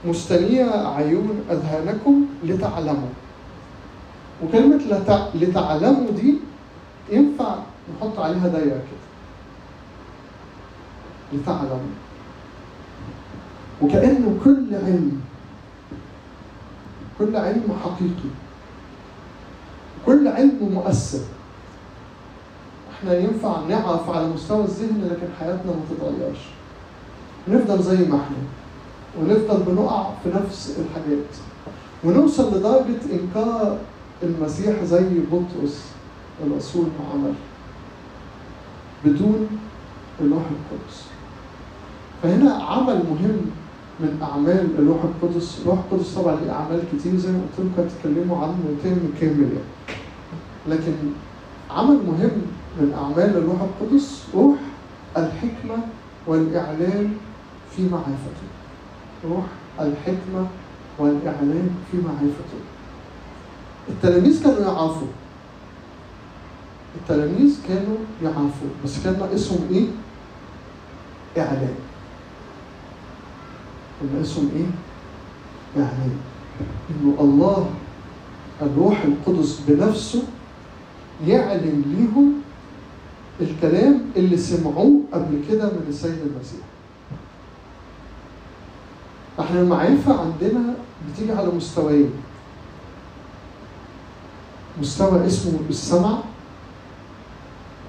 [0.05, 0.65] مستنية
[0.97, 3.13] عيون أذهانكم لتعلموا.
[4.45, 5.27] وكلمة لتع...
[5.35, 6.35] لتعلموا دي
[7.13, 7.57] ينفع
[7.97, 9.05] نحط عليها دايرة كده.
[11.33, 11.95] لتعلموا.
[13.83, 15.21] وكأنه كل علم
[17.19, 18.31] كل علم حقيقي.
[20.07, 21.25] كل علم مؤثر.
[22.99, 26.39] إحنا ينفع نعرف على مستوى الذهن لكن حياتنا ما تتغيرش.
[27.49, 28.37] نفضل زي ما إحنا
[29.21, 31.27] ونفضل بنقع في نفس الحاجات.
[32.05, 33.79] ونوصل لدرجة إنكار
[34.23, 35.85] المسيح زي بطرس
[36.47, 37.35] الرسول ما عمل
[39.05, 39.49] بدون
[40.21, 41.03] الروح القدس.
[42.23, 43.41] فهنا عمل مهم
[44.01, 48.39] من أعمال الروح القدس، الروح القدس طبعا ليه أعمال كتير زي ما قلت لكم هتتكلموا
[48.43, 49.99] عنه ترم كامل يعني.
[50.69, 50.93] لكن
[51.71, 52.43] عمل مهم
[52.81, 54.57] من أعمال الروح القدس روح
[55.17, 55.77] الحكمة
[56.27, 57.15] والاعلان
[57.77, 58.47] في معرفته.
[59.25, 59.45] روح
[59.81, 60.47] الحكمة
[60.99, 62.61] والاعلان في معرفته.
[63.89, 65.07] التلاميذ كانوا يعرفوا
[66.97, 69.87] التلاميذ كانوا يعرفوا بس كان ناقصهم إيه؟
[71.43, 71.75] اعلان
[74.01, 74.67] كان ناقصهم إيه؟
[75.83, 76.17] اعلان
[76.91, 77.71] إنه الله
[78.63, 80.23] الروح القدس بنفسه
[81.27, 82.33] يعلن ليهم
[83.41, 86.61] الكلام اللي سمعوه قبل كده من السيد المسيح.
[89.41, 90.75] إحنا المعرفة عندنا
[91.13, 92.11] بتيجي على مستويين.
[94.81, 96.19] مستوى اسمه السمع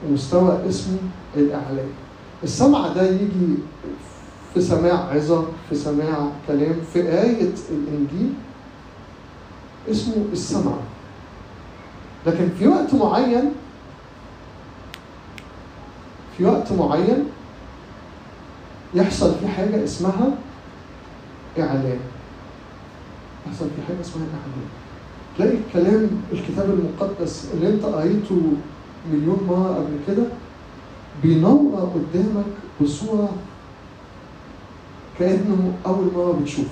[0.08, 0.98] ومستوى اسمه
[1.38, 1.90] الإعلان.
[2.44, 3.56] السمع ده يجي
[4.54, 8.34] في سماع عظة في سماع كلام في آية الإنجيل
[9.92, 10.74] اسمه السمع.
[12.28, 13.52] لكن في وقت معين
[16.38, 17.26] في وقت معين
[18.94, 20.38] يحصل في حاجة اسمها
[21.60, 22.00] إعلان.
[23.48, 24.68] يحصل في حاجة اسمها إعلان.
[25.38, 28.42] تلاقي الكلام الكتاب المقدس اللي أنت قريته
[29.12, 30.24] مليون مرة قبل كده
[31.24, 32.46] بينور قدامك
[32.82, 33.30] بصورة
[35.20, 36.70] كأنه أول مرة بتشوفه.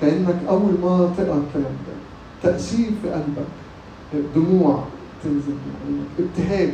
[0.00, 1.94] كأنك أول مرة تقرأ الكلام ده.
[2.42, 3.46] تأثير في قلبك
[4.34, 4.84] دموع.
[5.24, 6.72] عينك ابتهاج.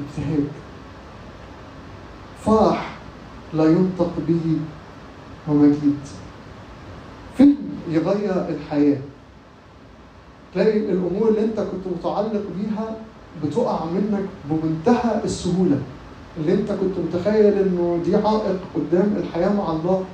[0.00, 0.44] ابتهاج.
[2.44, 2.96] فرح
[3.54, 4.56] لا ينطق به
[5.48, 5.98] ومجيد.
[7.36, 7.56] فيلم
[7.88, 8.98] يغير الحياة.
[10.54, 12.96] تلاقي الأمور اللي أنت كنت متعلق بيها
[13.44, 15.78] بتقع منك بمنتهى السهولة.
[16.36, 20.04] اللي أنت كنت متخيل إنه دي عائق قدام الحياة مع الله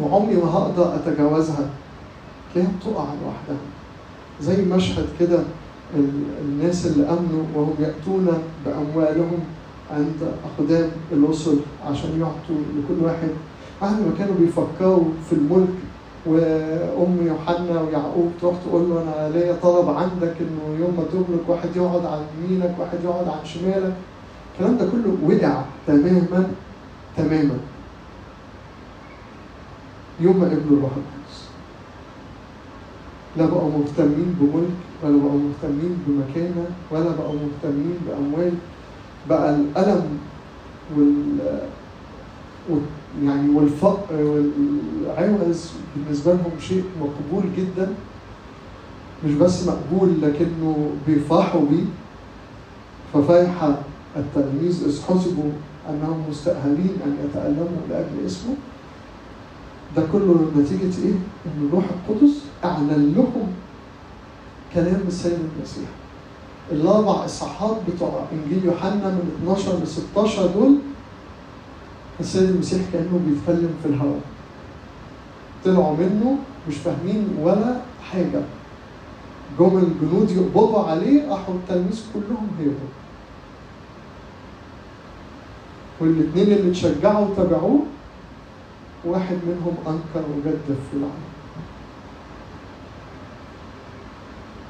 [0.00, 1.70] وعمري ما هقدر أتجاوزها.
[2.54, 3.77] تلاقيها بتقع لوحدها.
[4.42, 5.38] زي مشهد كده
[5.96, 8.28] ال- الناس اللي امنوا وهم يأتون
[8.66, 9.38] بأموالهم
[9.90, 10.14] عند
[10.58, 13.28] أقدام الرسل عشان يعطوا لكل واحد.
[13.82, 15.68] بعد ما كانوا بيفكروا في الملك
[16.26, 21.76] وأم يوحنا ويعقوب تروح تقول له أنا ليا طلب عندك إنه يوم ما تملك واحد
[21.76, 23.94] يقعد عن يمينك واحد يقعد عن شمالك.
[24.54, 26.46] الكلام ده كله وقع تماما
[27.16, 27.58] تماما.
[30.20, 31.17] يوم ما قبلوا القدس
[33.38, 38.52] لا بقوا مهتمين بملك ولا بقوا مهتمين بمكانة ولا بقوا مهتمين بأموال.
[39.28, 40.18] بقى الألم
[40.96, 41.38] وال
[43.24, 47.88] يعني والفقر والعوز بالنسبة لهم شيء مقبول جدا.
[49.26, 51.84] مش بس مقبول لكنه بيفرحوا بيه.
[53.14, 53.70] ففرح
[54.16, 55.50] التلاميذ إذ حسبوا
[55.90, 58.54] أنهم مستأهلين أن يتألموا لأجل اسمه.
[59.96, 61.14] ده كله نتيجة إيه؟
[61.46, 63.48] إن الروح القدس أعلن لهم
[64.74, 65.88] كلام السيد المسيح.
[66.72, 70.78] الأربع إصحاحات بتوع إنجيل يوحنا من 12 ل 16 دول
[72.20, 74.20] السيد المسيح كأنه بيتكلم في الهواء.
[75.64, 76.36] طلعوا منه
[76.68, 77.76] مش فاهمين ولا
[78.12, 78.42] حاجة.
[79.58, 82.92] جم الجنود يقبضوا عليه راحوا التلاميذ كلهم هربوا.
[86.00, 87.80] والاثنين اللي اتشجعوا وتابعوه
[89.04, 91.27] واحد منهم أنكر وجدف في العالم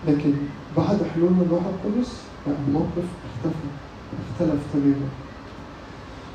[0.06, 0.32] لكن
[0.76, 2.12] بعد حلول الروح القدس
[2.46, 3.68] الموقف اختفى
[4.32, 5.08] اختلف تماما.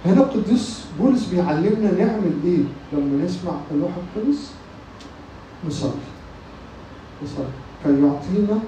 [0.06, 4.52] هنا القديس بولس بيعلمنا نعمل إيه لما نسمع الروح القدس؟
[5.68, 5.92] نصلي.
[7.24, 7.46] نصلي.
[7.84, 8.60] كي يعطينا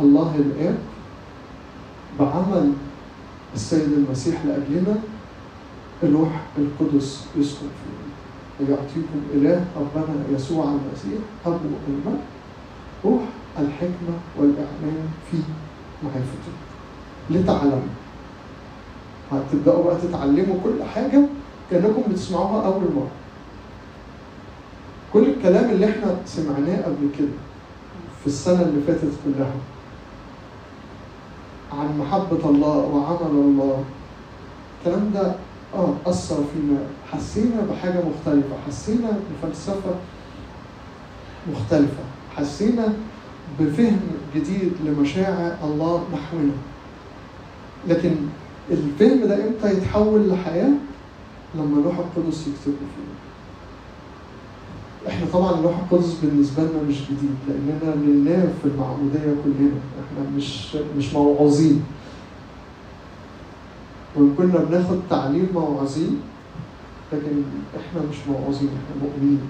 [0.00, 0.78] الله الآب
[2.20, 2.72] بعمل
[3.54, 4.96] السيد المسيح لأجلنا
[6.02, 8.12] الروح القدس يسكن فينا
[8.60, 11.56] ويعطيكم إله ربنا يسوع المسيح أبو
[11.88, 12.20] المجد
[13.04, 13.22] روح
[13.58, 15.36] الحكمة والإعلان في
[16.02, 16.52] معرفته.
[17.30, 17.92] لتعلموا.
[19.32, 21.20] هتبدأوا بقى تتعلموا كل حاجة
[21.70, 23.10] كأنكم بتسمعوها أول مرة.
[25.12, 27.28] كل الكلام اللي إحنا سمعناه قبل كده
[28.20, 29.52] في السنة اللي فاتت كلها
[31.72, 33.84] عن محبة الله وعمل الله
[34.78, 35.34] الكلام ده
[35.74, 36.78] آه أثر فينا.
[37.12, 38.56] حسينا بحاجة مختلفة.
[38.66, 39.10] حسينا
[39.42, 39.94] بفلسفة
[41.52, 42.02] مختلفة.
[42.36, 42.92] حسينا
[43.60, 44.00] بفهم
[44.36, 46.52] جديد لمشاعر الله نحونا.
[47.88, 48.14] لكن
[48.70, 50.70] الفهم ده إمتى يتحول لحياة؟
[51.54, 53.12] لما الروح القدس يكتبه فينا.
[55.08, 59.70] إحنا طبعا الروح القدس بالنسبة لنا مش جديد لأننا لله في المعمودية كلنا.
[60.00, 61.82] إحنا مش مش موعوظين.
[64.16, 66.20] وإن كنا بناخد تعليم موعظين
[67.12, 67.42] لكن
[67.76, 69.40] إحنا مش موعظين إحنا مؤمنين.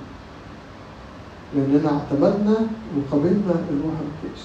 [1.57, 2.57] لأننا اعتمدنا
[2.97, 4.45] وقبلنا الروح القدس.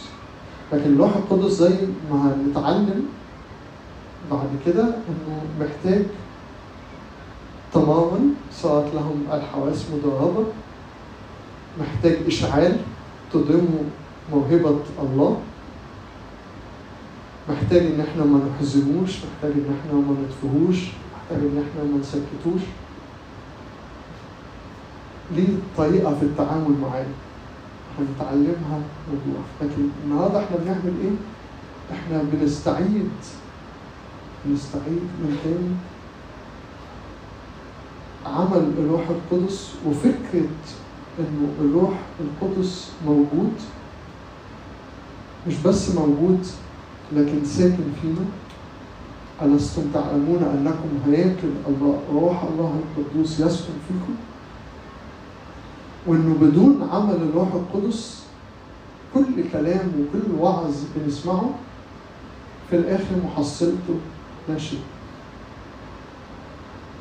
[0.74, 1.76] لكن الروح القدس زي
[2.12, 3.06] ما هنتعلم
[4.32, 6.04] بعد كده إنه محتاج
[7.74, 8.20] تماما
[8.52, 10.46] صارت لهم الحواس مدربة
[11.80, 12.78] محتاج إشعال
[13.34, 13.68] تضم
[14.34, 15.38] موهبة الله
[17.50, 20.78] محتاج إن إحنا ما نحزنوش محتاج إن إحنا ما نطفهوش
[21.16, 22.62] محتاج إن إحنا ما نسكتوش.
[25.36, 27.06] ليه طريقة في التعامل معاه.
[28.00, 31.16] هنتعلمها وضوح لكن النهارده إحنا بنعمل إيه؟
[31.98, 33.10] إحنا بنستعيد.
[34.46, 35.76] بنستعيد من تاني
[38.36, 40.48] عمل الروح القدس وفكرة
[41.20, 43.54] إنه الروح القدس موجود
[45.48, 46.46] مش بس موجود
[47.14, 48.26] لكن ساكن فينا.
[49.42, 54.16] ألستم تعلمون أنكم هياكل الله روح الله القدوس يسكن فيكم؟
[56.08, 58.24] وإنه بدون عمل الروح القدس
[59.14, 61.50] كل كلام وكل وعظ بنسمعه
[62.70, 63.96] في الآخر محصلته
[64.50, 64.80] لا شيء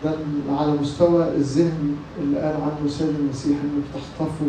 [0.05, 0.15] ده
[0.51, 4.47] على مستوى الذهن اللي قال عنه سيد المسيح إنك تخطفوا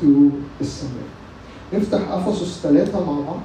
[0.00, 0.30] طيور
[0.60, 1.08] السماء.
[1.74, 3.40] نفتح أفسس ثلاثة مع بعض.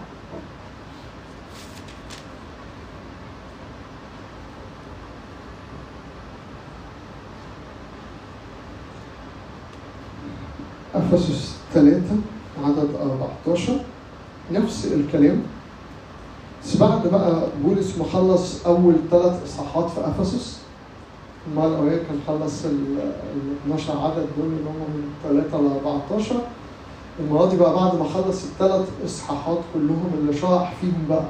[11.13, 12.15] افسس ثلاثة
[12.63, 12.89] عدد
[13.45, 13.73] 14
[14.51, 15.41] نفس الكلام.
[16.63, 20.59] بس بعد بقى بولس مخلص أول ثلاث إصحاحات في أفسس.
[21.51, 22.97] المره الاولانيه كان خلص ال
[23.35, 26.35] ال 12 عدد دول اللي هم من 3 ل 14
[27.19, 31.23] المره دي بقى بعد ما خلص الثلاث إصحاحات كلهم اللي شرح فيهم بقى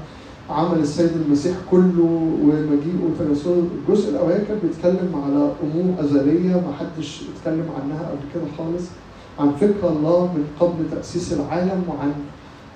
[0.50, 2.04] عمل السيد المسيح كله
[2.44, 8.44] ومجيئه وتناسله الجزء الاولاني كان بيتكلم على أمور أزلية ما حدش اتكلم عنها قبل كده
[8.58, 8.84] خالص.
[9.40, 12.14] عن فكر الله من قبل تأسيس العالم وعن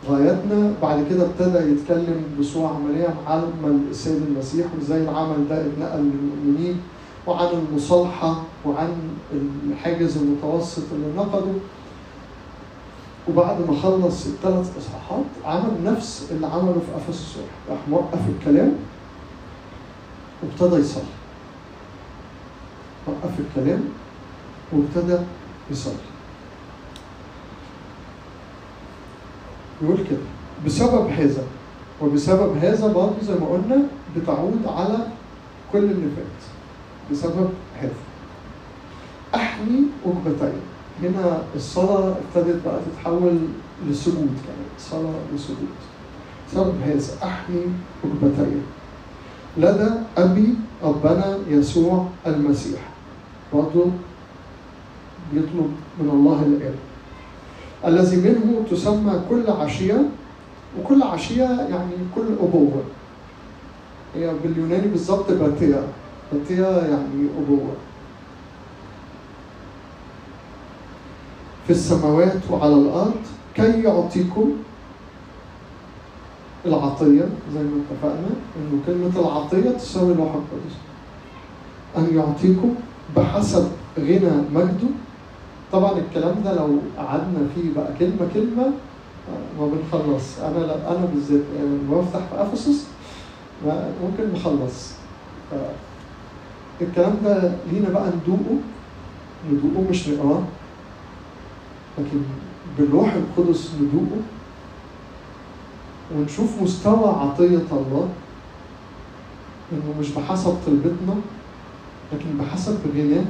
[0.10, 0.74] غايتنا.
[0.82, 6.82] بعد كده ابتدى يتكلم بصورة عملية عن عمل السيد المسيح وازاي العمل ده اتنقل للمؤمنين
[7.28, 8.90] وعن المصالحة وعن
[9.70, 11.52] الحاجز المتوسط اللي نقده.
[13.30, 17.38] وبعد ما خلص الثلاث إصحاحات عمل نفس اللي عمله في أفسس
[17.70, 18.74] راح موقف الكلام
[20.44, 21.04] وابتدى يصلي.
[23.08, 23.84] وقف الكلام
[24.74, 25.18] وابتدى
[25.72, 26.13] يصلي.
[29.82, 30.28] يقول كده.
[30.66, 31.44] بسبب هذا
[32.02, 33.82] وبسبب هذا برضه زي ما قلنا
[34.18, 35.08] بتعود على
[35.72, 36.42] كل اللي فات.
[37.12, 37.50] بسبب
[37.82, 37.94] هذا.
[39.36, 40.54] أحمي ركبتي
[41.04, 43.38] هنا الصلاة ابتدت بقى تتحول
[43.88, 44.70] لسجود كمان.
[44.80, 45.68] صلاة لسجود
[46.52, 47.64] بسبب هذا أحمي
[48.06, 48.62] ركبتي
[49.58, 52.80] لدى أبي ربنا يسوع المسيح.
[53.54, 53.86] برضه
[55.34, 56.76] بيطلب من الله الآب.
[57.86, 60.06] الذي منه تسمى كل عشية
[60.80, 62.84] وكل عشية يعني كل أبوة.
[64.16, 65.84] هي باليوناني بالظبط باتيا.
[66.34, 67.74] باتيا يعني أبوة.
[71.68, 73.14] في السماوات وعلى الأرض
[73.56, 74.52] كي يعطيكم
[76.66, 80.76] العطية زي ما اتفقنا إنه كلمة العطية تساوي الروح القدس
[81.98, 82.76] أن يعطيكم
[83.16, 83.68] بحسب
[84.00, 84.88] غنى مجده
[85.74, 88.72] طبعا الكلام ده لو قعدنا فيه بقى كلمة كلمة
[89.60, 90.40] ما بنخلص.
[90.40, 92.88] أنا لا أنا بالذات يعني بفتح في أفسس
[94.04, 94.92] ممكن نخلص.
[96.82, 98.58] الكلام ده لينا بقى ندوقه
[99.52, 100.42] ندوقه مش نقراه
[101.98, 102.22] لكن
[102.78, 104.22] بالروح القدس ندوقه
[106.16, 108.10] ونشوف مستوى عطية الله.
[109.72, 111.16] إنه مش بحسب طلبتنا
[112.14, 113.26] لكن بحسب غناه.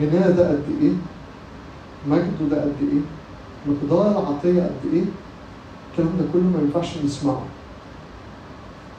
[0.00, 0.92] غناه ده قد إيه؟
[2.08, 3.00] مجده ده قد إيه؟
[3.66, 5.04] مقدار العطية قد إيه؟
[5.92, 7.42] الكلام ده كله ما ينفعش نسمعه.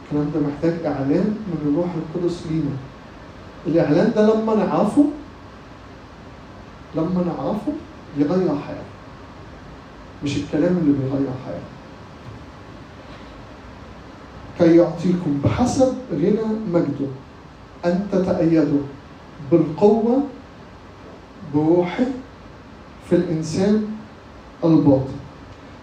[0.05, 2.75] الكلام ده محتاج إعلان من الروح القدس لينا.
[3.67, 5.05] الإعلان ده لما نعرفه
[6.95, 7.71] لما نعرفه
[8.17, 8.93] يغير حياتنا
[10.23, 11.73] مش الكلام اللي بيغير حياتنا
[14.59, 16.41] كي يعطيكم بحسب غنى
[16.73, 17.07] مجده
[17.85, 18.81] أن تتأيدوا
[19.51, 20.23] بالقوة
[21.53, 22.05] بروحه
[23.09, 23.87] في الإنسان
[24.63, 25.13] الباطن.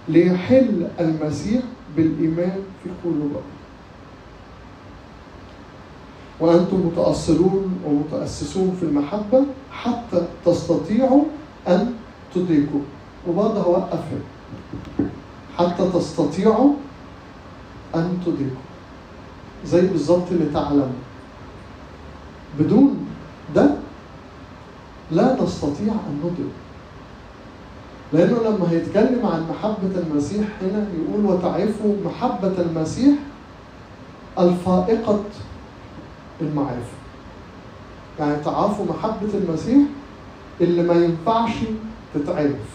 [0.08, 1.62] ليحل المسيح
[1.96, 3.50] بالإيمان في قلوبكم.
[6.40, 11.24] وأنتم متأصلون ومتأسسون في المحبة حتى تستطيعوا
[11.68, 11.94] أن
[12.34, 12.80] تدركوا
[13.28, 15.08] وبرضه هوقف هنا
[15.58, 16.72] حتى تستطيعوا
[17.94, 18.64] أن تدركوا
[19.66, 21.00] زي بالظبط اللي تعلموا.
[22.58, 23.06] بدون
[23.54, 23.70] ده
[25.12, 26.52] لا نستطيع أن ندرك.
[28.12, 33.14] لأنه لما هيتكلم عن محبة المسيح هنا يقول وتعرفوا محبة المسيح
[34.38, 35.20] الفائقة
[36.40, 36.96] المعرفة
[38.18, 39.78] يعني تعرفوا محبة المسيح
[40.60, 41.52] اللي ما ينفعش
[42.14, 42.70] تتعرف.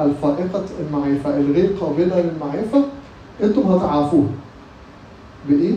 [0.00, 2.84] الفائقة المعرفة الغير قابلة للمعرفة
[3.42, 4.28] أنتم هتعرفوها.
[5.48, 5.74] بإيه؟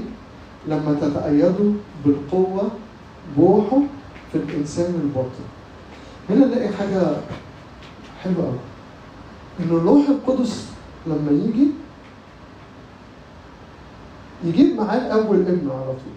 [0.67, 1.73] لما تتأيدوا
[2.05, 2.63] بالقوة
[3.37, 3.77] بروحه
[4.33, 5.43] في الإنسان الباطن.
[6.29, 7.15] هنا نلاقي حاجة
[8.23, 8.59] حلوة أوي.
[9.59, 10.67] إنه الروح القدس
[11.07, 11.67] لما يجي
[14.43, 16.13] يجيب معاه الأول ابن على طول.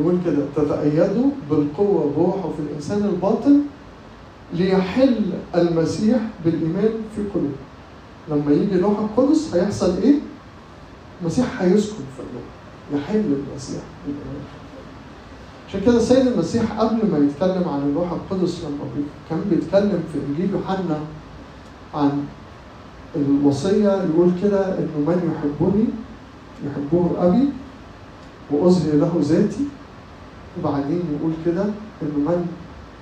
[0.00, 3.60] يقول كده تتأيدوا بالقوة بروحه في الإنسان الباطن
[4.52, 5.20] ليحل
[5.54, 7.56] المسيح بالإيمان في قلوبكم
[8.28, 10.14] لما يجي روح القدس هيحصل إيه؟
[11.20, 13.18] المسيح هيسكن في قلوبهم يحل
[13.50, 14.44] المسيح بالإيمان.
[15.70, 20.50] عشان كده السيد المسيح قبل ما يتكلم عن الروح القدس لما كان بيتكلم في إنجيل
[20.50, 20.98] يوحنا
[21.94, 22.24] عن
[23.16, 25.84] الوصية يقول كده إنه من يحبني؟
[26.66, 27.48] يحبه أبي
[28.50, 29.64] واظهر له ذاتي.
[30.58, 31.62] وبعدين يقول كده
[32.02, 32.46] إنه من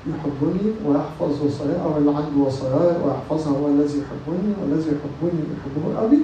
[0.07, 6.19] يحبني ويحفظ وصاياي أو اللي عنده وصاياي ويحفظها هو الذي يحبني والذي يحبني يحبه أبي.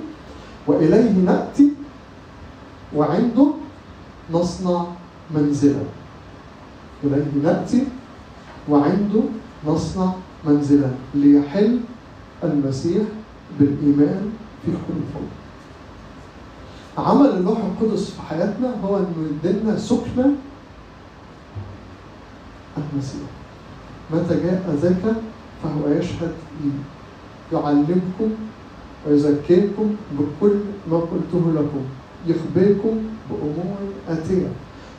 [0.67, 1.69] وإليه نأتي
[2.97, 3.47] وعنده
[4.33, 4.85] نصنع
[5.35, 5.83] منزلا
[7.05, 7.85] إليه نأتي
[8.69, 9.21] وعنده
[9.67, 10.13] نصنع
[10.47, 11.81] منزلا ليحل
[12.45, 13.03] المسيح
[13.61, 14.31] بالإيمان
[14.65, 15.29] في قلوبهم
[16.99, 20.35] عمل الروح القدس في حياتنا هو إنه يدينا سكنة
[22.77, 23.29] المسيح.
[24.13, 25.17] متى جاء ذاك
[25.63, 26.33] فهو يشهد
[26.65, 26.71] لي.
[27.53, 28.31] يعلمكم
[29.09, 30.57] ويزكيكم بكل
[30.91, 31.85] ما قلته لكم.
[32.27, 32.99] يخبركم
[33.31, 33.79] بأمور
[34.09, 34.49] آتية.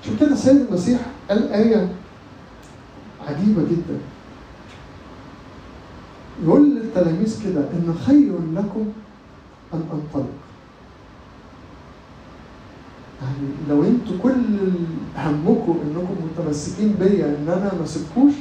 [0.06, 1.00] عشان كده السيد المسيح
[1.30, 1.90] قال آية
[3.28, 3.98] عجيبة جدا.
[6.44, 8.86] يقول للتلاميذ كده إن خير لكم
[9.74, 10.30] أن أنطلق.
[13.22, 14.44] يعني لو أنتوا كل
[15.18, 18.34] همكم إنكم متمسكين بيا إن أنا ما سيبكوش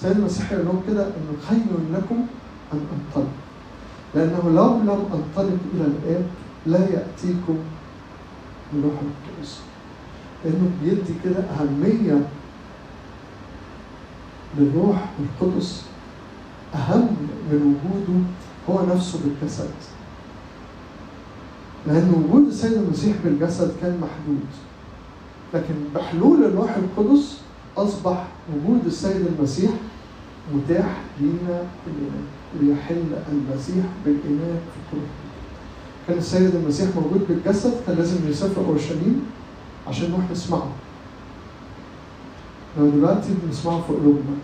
[0.00, 2.26] سيد المسيح يقول لهم كده انه خير لكم
[2.72, 3.30] أن أنطلق.
[4.14, 6.22] لأنه لو لم أنطلق إلى الآب
[6.66, 7.58] لا يأتيكم
[8.74, 9.29] الروح القدس
[10.44, 12.28] لأنه بيدي كده أهمية
[14.58, 15.82] للروح القدس.
[16.74, 17.16] أهم
[17.50, 18.20] من وجوده
[18.68, 19.70] هو نفسه بالجسد.
[21.86, 24.46] لأن وجود السيد المسيح بالجسد كان محدود.
[25.54, 27.38] لكن بحلول الروح القدس
[27.76, 29.70] أصبح وجود السيد المسيح
[30.54, 31.62] متاح لينا
[32.60, 34.98] ليحل المسيح بالإيمان في كل
[36.08, 39.22] كان السيد المسيح موجود بالجسد كان لازم يسافر أورشليم.
[39.90, 40.68] عشان نروح نسمعه.
[42.78, 44.36] لو دلوقتي بنسمعه في قلوبنا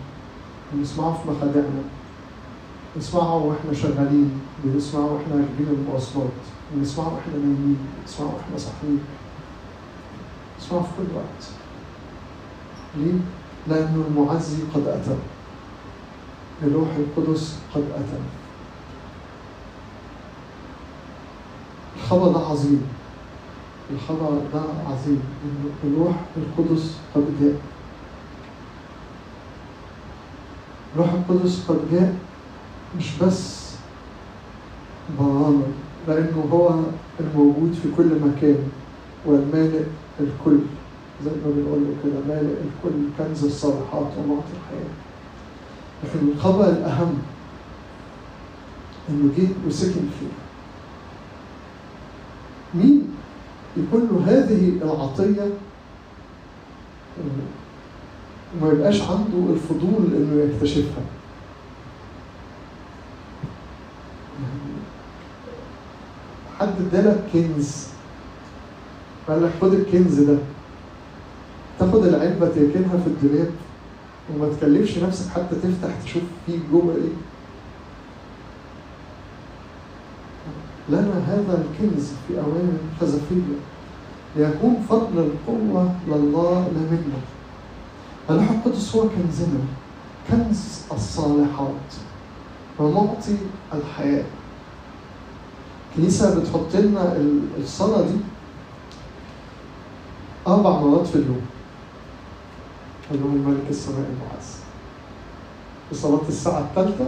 [0.73, 1.83] بنسمعه في مخادعنا
[2.95, 4.31] بنسمعه وإحنا شغالين
[4.63, 6.27] بنسمعه وإحنا راكبين المواصلات
[6.73, 8.99] بنسمعه وإحنا نايمين بنسمعه وإحنا صاحيين.
[10.57, 11.49] بنسمعه في كل وقت.
[12.97, 13.19] ليه؟
[13.67, 15.15] لأنه المعزي قد أتى
[16.63, 18.19] الروح القدس قد أتى
[21.95, 22.96] الخبر ده عظيم.
[23.93, 25.21] الخبر ده عظيم.
[25.45, 27.55] إن الروح القدس قد جاء.
[30.95, 32.15] الروح القدس قد جاء
[32.97, 33.67] مش بس
[35.19, 35.61] برانا
[36.07, 36.79] لأنه هو
[37.19, 38.57] الموجود في كل مكان
[39.25, 39.83] والمالئ
[40.19, 40.59] الكل
[41.25, 44.93] زي ما بنقول كده مالئ الكل كنز الصالحات ومعطي الحياة.
[46.03, 47.17] لكن الخبر الأهم
[49.09, 50.33] إنه جه وسكن فيه
[52.75, 53.07] مين
[53.77, 55.47] يكون له هذه العطية
[58.61, 61.03] وما يبقاش عنده الفضول إنه يكتشفها.
[66.59, 67.87] حد ادالك كنز
[69.27, 70.37] قال لك خد الكنز ده
[71.79, 73.49] تاخد العلبة تركنها في الدولاب
[74.33, 77.13] وما تكلفش نفسك حتى تفتح تشوف فيه جوه إيه.
[80.89, 83.57] لنا هذا الكنز في أوان خزفية
[84.35, 87.19] ليكون فضل القوة لله لا منا
[88.29, 89.59] الروح القدس هو كنزنا؟
[90.29, 91.89] كنز الصالحات.
[92.79, 93.35] ومعطي
[93.73, 94.25] الحياة.
[95.91, 97.17] الكنيسة بتحط لنا
[97.59, 98.17] الصلاة دي
[100.47, 101.41] أربع مرات في اليوم.
[103.11, 104.55] اللي هو الملك السماء المعز.
[105.89, 107.05] في صلاة الساعة الثالثة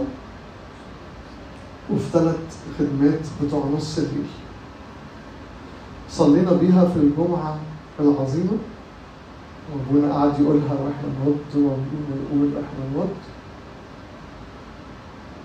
[1.94, 4.26] وفي ثلاث خدمات بتوع نص الليل
[6.10, 7.58] صلينا بيها في الجمعة
[8.00, 8.56] العظيمة
[9.72, 13.16] وابونا قعد يقولها وإحنا نرد ونقول إحنا نرد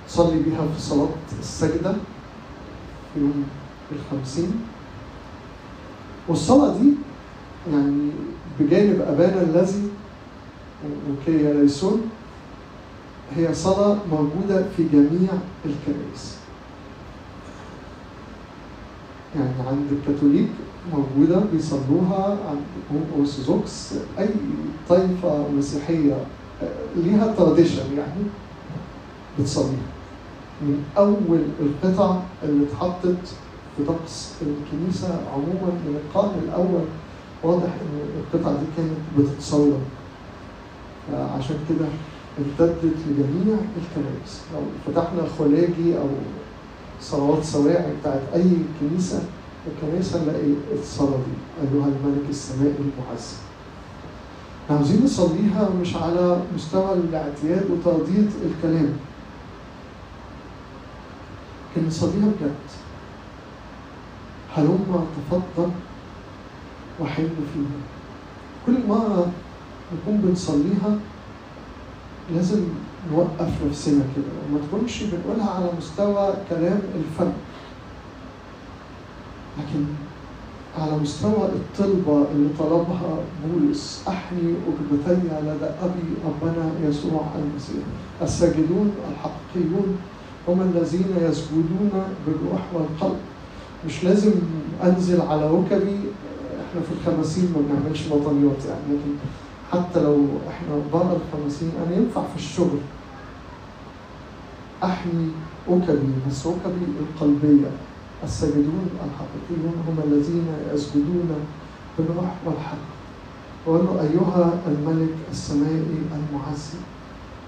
[0.08, 1.92] صلي بيها في صلاة السجدة
[3.14, 3.44] في يوم
[3.92, 4.52] الخمسين.
[6.28, 6.94] والصلاة دي
[7.72, 8.10] يعني
[8.60, 9.90] بجانب أبانا الذي
[10.86, 12.02] وكي ليسون
[13.36, 15.32] هي صلاة موجودة في جميع
[15.66, 16.36] الكنائس.
[19.36, 20.50] يعني عند الكاثوليك
[20.94, 24.30] موجودة بيصلوها عند أرثوذكس أي
[24.90, 26.18] طائفة مسيحية
[26.96, 28.24] ليها تراديشن يعني
[29.40, 29.92] بتصليها
[30.62, 33.34] من أول القطع اللي اتحطت
[33.78, 36.86] في طقس الكنيسة عموما من القرن الأول
[37.44, 39.78] واضح إن القطع دي كانت بتتصلى.
[41.14, 41.86] عشان كده
[42.40, 44.42] امتدت لجميع الكنائس.
[44.54, 46.08] لو فتحنا خلاجي أو
[47.02, 49.24] صلوات سواعي بتاعت أي كنيسة
[49.68, 53.34] الكنيسة نلاقي الصلاة دي أيها الملك السمائي المعز.
[54.70, 58.94] عاوزين نصليها مش على مستوى الاعتياد وترديد الكلام.
[61.76, 62.66] لكن نصليها بجد.
[64.56, 65.70] هلم تفضل
[67.02, 67.82] وحل فيها؟
[68.66, 69.32] كل مرة
[69.94, 71.00] نكون بنصليها
[72.34, 72.60] لازم
[73.12, 74.26] نوقف نفسنا كده.
[74.50, 77.32] وما تكونش بنقولها على مستوى كلام الفم
[79.58, 79.86] لكن
[80.80, 87.86] على مستوى الطلبة اللي طلبها بولس أحني أجبتي لدى أبي ربنا يسوع المسيح.
[88.22, 89.98] الساجدون الحقيقيون
[90.48, 91.92] هم الذين يسجدون
[92.28, 93.18] بالروح والقلب.
[93.88, 94.32] مش لازم
[94.84, 95.98] أنزل على ركبي.
[96.70, 99.12] إحنا في الخمسين ما بنعملش بطانيات يعني لكن
[99.72, 102.80] حتى لو إحنا بره الخمسين أنا ينفع في الشغل
[104.84, 105.32] احمي
[105.70, 107.72] ركبي بس ركبي القلبية.
[108.24, 111.30] الساجدون الحقيقيون هم الذين يسجدون
[111.98, 112.86] بالروح والحق.
[113.66, 116.74] وقال له أيها الملك السمائي المعز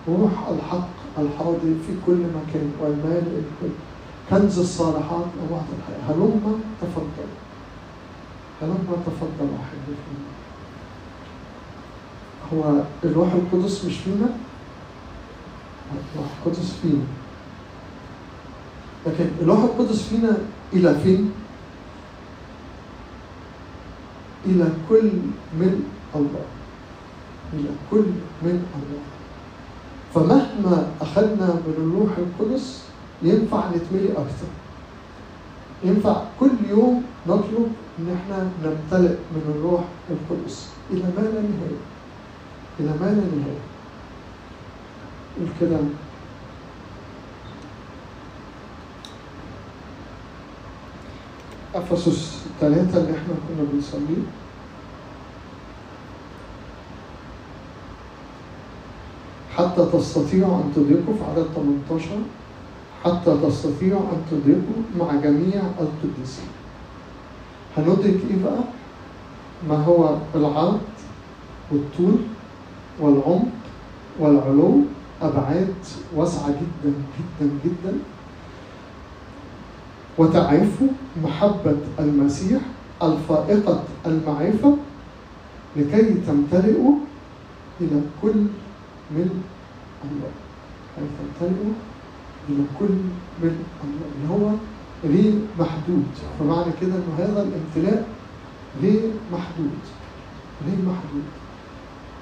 [0.08, 3.74] روح الحق الحاضر في كل مكان والمال الكل.
[4.30, 7.30] كنز الصالحات ووعد الحياة هلم تفضل.
[8.62, 10.37] هلم تفضل احب فينا
[12.54, 12.74] هو
[13.04, 14.30] الروح القدس مش فينا؟
[15.92, 17.04] الروح القدس فينا.
[19.08, 20.38] لكن الروح القدس فينا
[20.74, 21.32] إلى فين؟
[24.46, 25.12] إلى كل
[25.54, 25.84] من
[26.16, 26.46] الله.
[27.54, 28.06] إلى كل
[28.42, 29.04] من الله.
[30.16, 32.84] فمهما أخذنا من الروح القدس
[33.24, 34.52] ينفع نتملي أكثر.
[35.84, 40.70] ينفع كل يوم نطلب إن إحنا نمتلئ من الروح القدس.
[40.92, 41.97] إلى ما لا نهاية.
[42.80, 43.64] إلى ما لا نهاية
[45.62, 45.78] كده
[51.76, 54.24] أفسس الثلاثة اللي إحنا كنا بنصليه
[59.58, 61.48] حتى تستطيعوا أن تدركوا في عدد
[61.90, 62.10] 18
[63.06, 66.48] حتى تستطيعوا أن تدركوا مع جميع القديسين
[67.78, 68.60] هندرك إيه بقى؟
[69.70, 70.80] ما هو العرض
[71.72, 72.16] والطول
[73.00, 73.48] والعمق
[74.20, 74.82] والعلو
[75.22, 75.74] أبعاد
[76.16, 77.94] واسعة جدا جدا جدا.
[80.18, 80.88] وتعرفوا
[81.24, 82.62] محبة المسيح
[83.04, 84.78] الفائقة المعرفة
[85.76, 86.96] لكي تمتلئوا
[87.82, 88.40] إلى كل
[89.12, 89.44] من
[90.04, 90.32] الله
[90.96, 91.74] كي تمتلئوا
[92.50, 92.94] إلى كل
[93.42, 94.52] من الله اللي هو
[95.04, 96.06] غير محدود.
[96.40, 98.08] فمعنى كده إنه هذا الامتلاء
[98.82, 99.78] غير محدود.
[100.66, 101.28] غير محدود.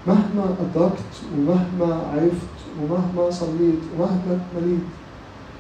[0.08, 4.86] مهما أدركت ومهما عرفت ومهما صليت ومهما اتمليت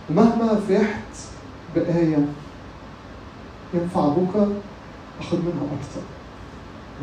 [0.09, 1.13] ومهما فرحت
[1.75, 2.25] بآية
[3.73, 4.51] ينفع بكرة
[5.21, 6.01] أخذ منها أكثر.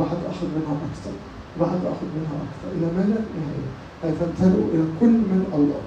[0.01, 1.13] بعد أخذ منها أكثر.
[1.61, 2.69] بعد أخذ منها أكثر.
[2.77, 3.71] إلى ما لا نهاية؟
[4.05, 5.81] أي تمتلئ إلى كل من الله.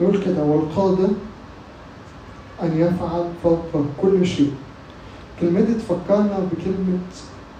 [0.00, 1.08] يقول كده والقادر
[2.62, 4.52] أن يفعل فوق كل شيء.
[5.40, 6.98] كلمة تفكرنا بكلمة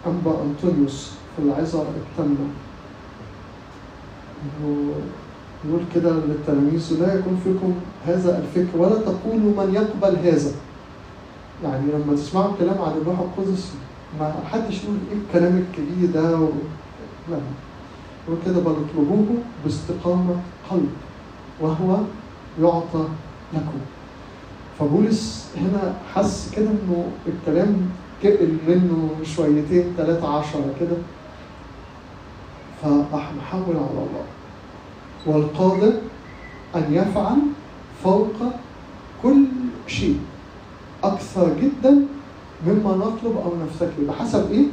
[0.07, 2.49] أنبا أنطونيوس في العظة التامة.
[5.69, 7.75] يقول كده للتلاميذ لا يكون فيكم
[8.07, 10.51] هذا الفكر ولا تقولوا من يقبل هذا.
[11.65, 13.73] يعني لما تسمعوا كلام عن الروح القدس
[14.21, 16.49] ما حدش يقول إيه الكلام الكبير ده و...
[17.31, 17.37] لا.
[18.29, 19.27] يقول كده بل اطلبوه
[19.65, 20.37] باستقامة
[20.71, 20.91] قلب
[21.61, 21.97] وهو
[22.63, 23.05] يعطى
[23.55, 23.79] لكم.
[24.79, 27.77] فبولس هنا حس كده إنه الكلام
[28.23, 30.97] كقل منه شويتين ثلاثة عشرة كده.
[32.83, 34.25] فراح محول على الله
[35.27, 35.93] والقادر
[36.77, 37.37] أن يفعل
[38.05, 38.33] فوق
[39.23, 39.45] كل
[39.87, 40.21] شيء
[41.05, 42.07] أكثر جدا
[42.67, 44.67] مما نطلب أو نفتكر بحسب إيه؟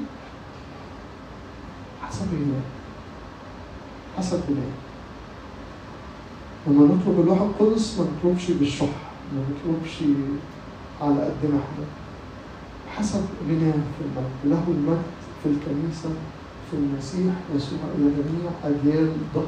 [2.01, 2.61] حسب إيه؟
[4.17, 4.71] حسب إيه؟
[6.67, 8.95] لما نطلب الروح القدس ما نطلبش بالشح
[9.35, 9.97] ما نطلبش
[11.01, 11.85] على قدنا إحنا
[12.97, 15.01] حسب غناه في المجد له المجد
[15.43, 16.09] في الكنيسة
[16.71, 19.45] في المسيح يسوع إلى جميع أجيال ظهر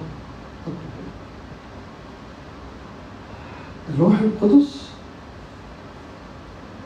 [3.89, 4.87] الروح القدس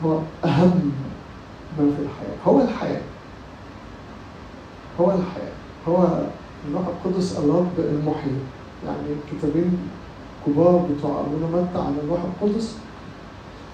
[0.04, 0.92] هو أهم
[1.78, 2.36] ما في الحياة.
[2.46, 3.02] هو الحياة.
[5.00, 5.52] هو الحياة.
[5.88, 6.26] هو
[6.68, 8.38] الروح القدس الرب المحيي.
[8.86, 9.78] يعني كتابين
[10.46, 12.76] كبار بتوع أبونا متى عن الروح القدس؟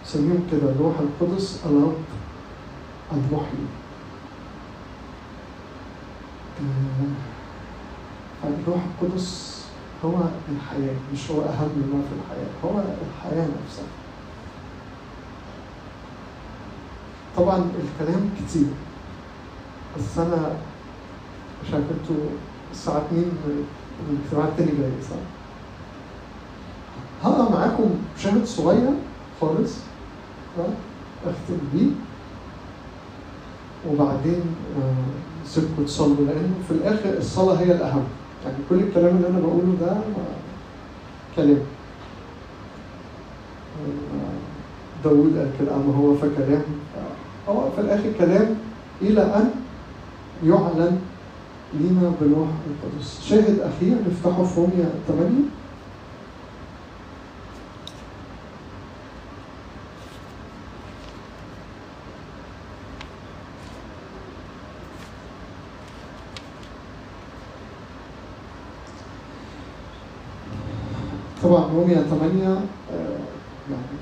[0.05, 1.97] سميهم كده الروح القدس الرب
[3.13, 3.67] المحيي.
[8.45, 9.59] الروح القدس
[10.05, 10.15] هو
[10.53, 13.85] الحياة مش هو أهم ما في الحياة هو الحياة نفسها
[17.37, 18.67] طبعا الكلام كتير
[19.99, 20.57] بس أنا
[21.65, 22.25] مش عارف أنتوا
[22.73, 23.25] الساعة 2
[24.11, 25.17] الاجتماع التاني جاي صح؟
[27.25, 28.91] هقرأ معاكم شاهد صغير
[29.41, 29.73] خالص؟
[31.27, 31.91] أختم بيه
[33.89, 34.43] وبعدين
[34.79, 34.95] آه،
[35.49, 38.05] سيبكم تصلوا لأنه في الآخر الصلاة هي الأهم.
[38.45, 39.97] يعني كل الكلام اللي أنا بقوله ده
[41.37, 41.59] كلام.
[45.05, 46.63] داود قال كده اما هو فكلام
[47.49, 48.55] هو في الآخر كلام
[49.03, 49.51] إلى أن
[50.45, 50.99] يعلن
[51.75, 53.21] لينا بروح القدس.
[53.29, 55.31] شاهد أخير نفتحه في روميا 8
[71.43, 72.59] طبعا روميا 8 آه،
[73.71, 73.99] يعني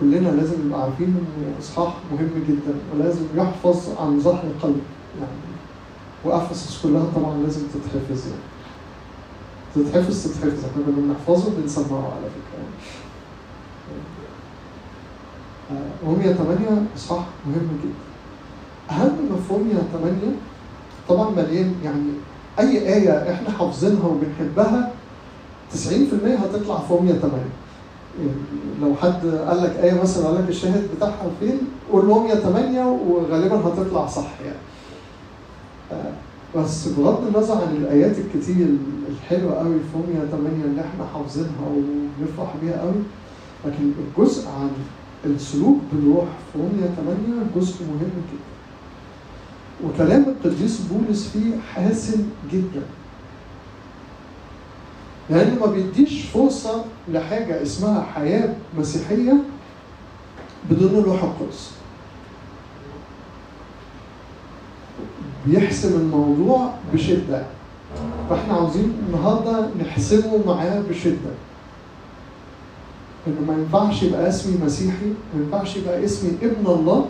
[0.00, 4.80] كلنا لازم نبقى عارفين انه إصحاح مهم جدا ولازم يحفظ عن ظهر القلب
[5.20, 5.32] يعني
[6.24, 8.42] وافسس كلها طبعا لازم تتحفظ يعني
[9.74, 12.58] تتحفظ تتحفظ إحنا كنا بنحفظه بنسمعه على فكرة
[15.70, 15.84] يعني.
[16.06, 17.94] روميا 8 إصحاح مهم جدا
[18.96, 20.16] أهم ما في روميا 8
[21.08, 22.10] طبعا مليان يعني
[22.58, 24.92] أي آية إحنا حافظينها وبنحبها
[25.74, 25.76] 90%
[26.26, 27.12] هتطلع 8
[28.18, 28.30] يعني
[28.82, 31.58] لو حد قال لك إيه مثلا قال لك الشاهد بتاعها فين
[31.92, 34.56] قول روميا 8 وغالبا هتطلع صح يعني.
[35.92, 36.12] آه،
[36.58, 38.66] بس بغض النظر عن الآيات الكتير
[39.10, 43.02] الحلوة قوي في روميا 8 اللي إحنا حافظينها وبنفرح بيها قوي
[43.66, 44.70] لكن الجزء عن
[45.26, 48.54] السلوك بالروح في روميا 8 جزء مهم جدا.
[49.84, 52.82] وكلام القديس بولس فيه حاسم جدا.
[55.30, 59.34] لأنه ما بيديش فرصة لحاجة اسمها حياة مسيحية
[60.70, 61.70] بدون الروح القدس.
[65.46, 67.42] بيحسم الموضوع بشدة.
[68.30, 71.34] فإحنا عاوزين النهارده نحسمه معاه بشدة.
[73.26, 77.06] إنه ما ينفعش يبقى اسمي مسيحي، ما ينفعش يبقى اسمي ابن الله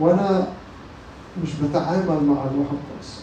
[0.00, 0.48] وأنا
[1.42, 3.22] مش بتعامل مع الروح القدس.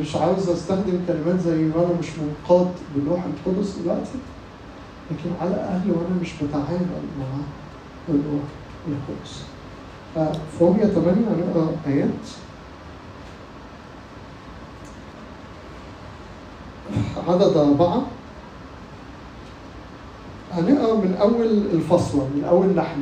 [0.00, 4.18] مش عاوز أستخدم كلمات زي وأنا مش منقاد بالروح القدس دلوقتي
[5.10, 6.86] لكن على الأقل وأنا مش بتعامل
[7.18, 7.26] مع
[8.08, 8.42] الروح
[8.88, 9.42] القدس.
[10.58, 12.08] في روميا 8 هنقرأ آيات.
[17.28, 18.02] عدد أربعة.
[20.52, 23.00] هنقرأ من أول الفصلة من أول نحن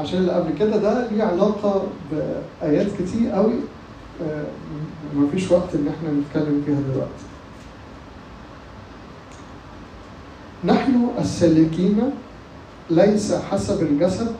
[0.00, 1.82] عشان اللي قبل كده ده ليه علاقة
[2.12, 3.54] بآيات كتير قوي
[4.22, 4.44] آه،
[5.16, 7.24] مفيش وقت إن إحنا نتكلم فيها دلوقتي.
[10.64, 12.10] نحن السالكين
[12.90, 14.36] ليس حسب الجسد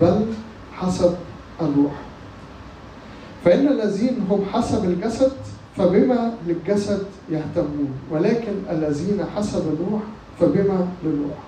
[0.00, 0.26] بل
[0.72, 1.14] حسب
[1.60, 1.92] الروح.
[3.44, 5.32] فإن الذين هم حسب الجسد
[5.76, 7.92] فبما للجسد يهتمون.
[8.10, 10.02] ولكن الذين حسب الروح
[10.40, 11.38] فبما للروح.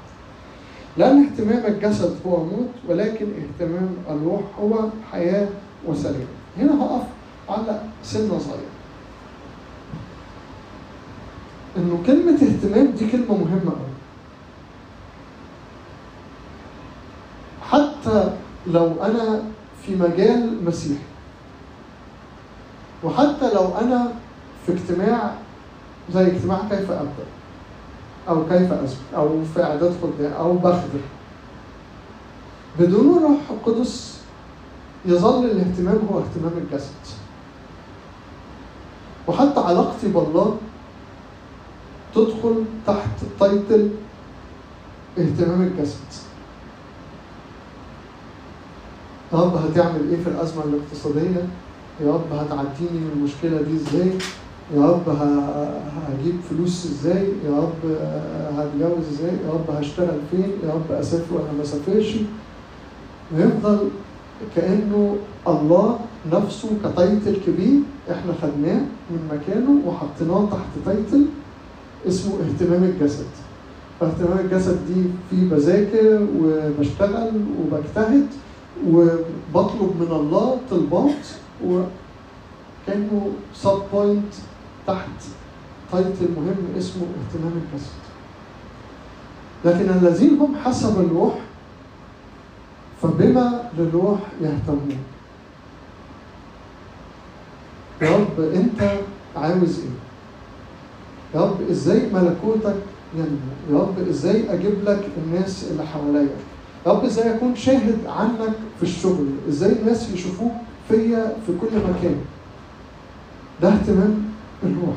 [0.97, 5.49] لأن اهتمام الجسد هو موت ولكن اهتمام الروح هو حياة
[5.87, 6.27] وسلام.
[6.59, 7.07] هنا هقف
[7.51, 8.71] على سنة صغيرة.
[11.77, 13.95] إنه كلمة اهتمام دي كلمة مهمة قوي
[17.71, 18.37] حتى
[18.67, 19.43] لو أنا
[19.87, 21.03] في مجال مسيحي
[23.05, 24.13] وحتى لو أنا
[24.67, 25.35] في اجتماع
[26.13, 27.27] زي اجتماع كيف أبدأ
[28.29, 31.01] أو كيف اسبق أو في إعداد خدام أو بخدم
[32.79, 34.21] بدون الروح القدس
[35.07, 37.20] يظل الاهتمام هو اهتمام الجسد.
[39.31, 40.57] وحتى علاقتي بالله
[42.15, 43.91] تدخل تحت تايتل
[45.19, 46.11] اهتمام الجسد.
[49.33, 51.47] يا رب هتعمل إيه في الأزمة الاقتصادية؟
[52.01, 54.11] يا رب هتعديني من المشكلة دي إزاي؟
[54.75, 57.83] يا رب هجيب فلوس إزاي؟ يا رب
[58.59, 62.15] هتجوز إزاي؟ يا رب هشتغل فين؟ يا رب أسافر ولا ما اسافرش
[63.35, 63.89] ويفضل
[64.57, 65.17] كأنه
[65.49, 65.99] الله
[66.33, 67.81] نفسه ك title كبير
[68.11, 68.81] إحنا خدناه
[69.11, 71.27] من مكانه وحطيناه تحت title
[72.09, 73.27] اسمه اهتمام الجسد.
[74.01, 78.27] فاهتمام الجسد دي في بذاكر وبشتغل وبجتهد
[78.87, 81.27] وبطلب من الله طلبات
[81.67, 84.35] وكأنه sub point
[84.87, 85.19] تحت
[85.93, 88.01] title مهم اسمه اهتمام الجسد.
[89.65, 91.35] لكن الذين هم حسب الروح
[93.03, 94.97] فبما للروح يهتمون.
[98.03, 98.93] يا رب انت
[99.37, 99.91] عاوز إيه؟
[101.35, 102.77] يا رب إزاي ملكوتك
[103.15, 103.39] ينمو؟
[103.71, 106.29] يا رب إزاي أجيب لك الناس اللي حواليا؟
[106.87, 110.53] يا رب إزاي اكون شاهد عنك في الشغل؟ إزاي الناس يشوفوك
[110.89, 112.17] فيا في كل مكان؟
[113.63, 114.25] ده اهتمام
[114.63, 114.97] الروح.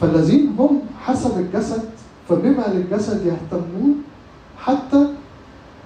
[0.00, 1.82] فالذين هم حسب الجسد
[2.28, 4.02] فبما للجسد يهتمون
[4.58, 5.06] حتى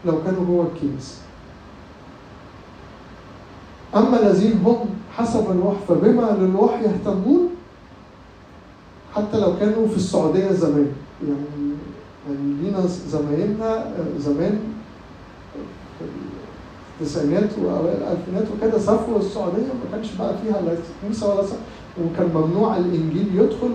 [0.04, 1.16] لو كانوا جوه الكنيسه
[3.96, 4.78] أما الذين هم
[5.16, 7.48] حسب الروح فبما للروح يهتمون
[9.14, 10.92] حتى لو كانوا في السعودية زمان.
[11.28, 11.74] يعني
[12.28, 14.58] يعني لينا زمايلنا زمان
[15.98, 16.04] في
[17.00, 21.42] التسعينات واوائل الألفينات وكده سافروا السعودية ما كانش بقى فيها لا كنيسه ولا
[22.04, 23.70] وكان ممنوع الإنجيل يدخل.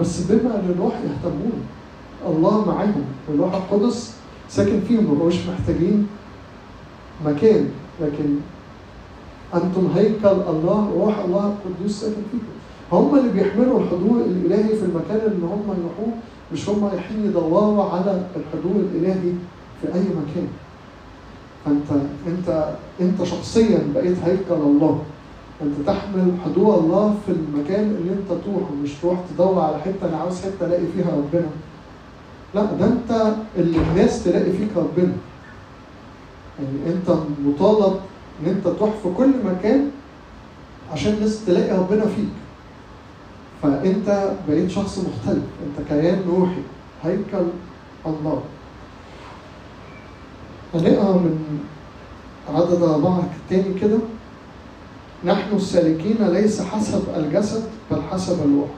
[0.00, 1.62] بس بما للروح يهتمون
[2.26, 3.04] الله معاهم.
[3.28, 4.12] والروح القدس
[4.48, 6.06] ساكن فيهم ما محتاجين
[7.26, 7.68] مكان.
[8.00, 8.36] لكن
[9.54, 12.52] أنتم هيكل الله روح الله القدوس ساكن فيكم.
[12.92, 16.12] هم اللي بيحملوا الحضور الإلهي في المكان اللي هم يروحوه
[16.52, 19.32] مش هم رايحين يدوروا على الحضور الإلهي
[19.82, 20.48] في أي مكان.
[21.64, 25.02] فأنت أنت أنت شخصيا بقيت هيكل الله.
[25.62, 30.16] أنت تحمل حضور الله في المكان اللي أنت تروحه مش تروح تدور على حتة أنا
[30.16, 31.50] عاوز حتة ألاقي فيها ربنا.
[32.54, 35.12] لا ده أنت اللي الناس تلاقي فيك ربنا.
[36.58, 37.96] يعني أنت مطالب
[38.40, 39.90] إن أنت تروح في كل مكان
[40.92, 42.28] عشان الناس تلاقي ربنا فيك.
[43.62, 45.44] فأنت بقيت شخص مختلف.
[45.66, 46.62] أنت كيان روحي.
[47.04, 47.46] هيكل
[48.06, 48.42] الله.
[50.74, 51.58] هنقرأ من
[52.54, 53.98] عدد أربعة تاني كده.
[55.24, 58.68] نحن السالكين ليس حسب الجسد بل حسب الروح.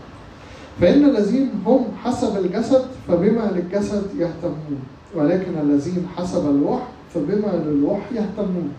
[0.81, 4.81] فإن الذين هم حسب الجسد فبما للجسد يهتمون.
[5.15, 6.83] ولكن الذين حسب الروح
[7.15, 8.73] فبما للروح يهتمون.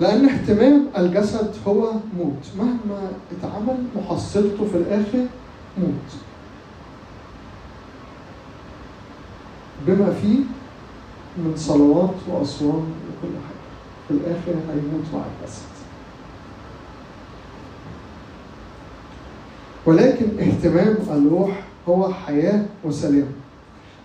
[0.00, 2.46] لأن اهتمام الجسد هو موت.
[2.58, 5.26] مهما اتعمل محصلته في الآخر
[5.78, 6.10] موت.
[9.86, 10.38] بما فيه
[11.36, 13.64] من صلوات وأصوام وكل حاجة.
[14.08, 15.74] في الآخر هيموت مع الجسد.
[19.86, 23.43] ولكن اهتمام الروح هو حياة وسلام.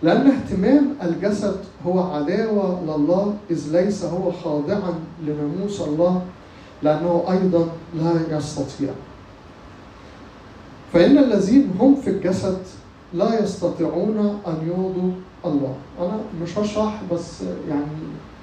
[0.02, 4.94] لأن اهتمام الجسد هو عداوة لله إذ ليس هو خاضعا
[5.26, 6.22] لناموس الله
[6.82, 8.90] لأنه أيضا لا يستطيع.
[10.92, 12.58] فإن الذين هم في الجسد
[13.14, 15.10] لا يستطيعون أن يرضوا
[15.44, 15.74] الله.
[16.00, 17.84] أنا مش هشرح بس يعني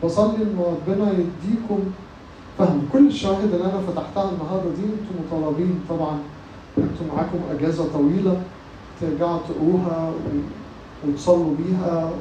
[0.04, 1.80] بصلي إن ربنا يديكم
[2.58, 2.82] فهم.
[2.94, 6.18] كل الشواهد اللي أنا فتحتها النهاردة دي أنتم مطالبين طبعا
[6.78, 8.42] أنتم معاكم أجازة طويلة
[9.02, 10.14] ترجعوا تقروها
[11.08, 12.12] وتصلوا بيها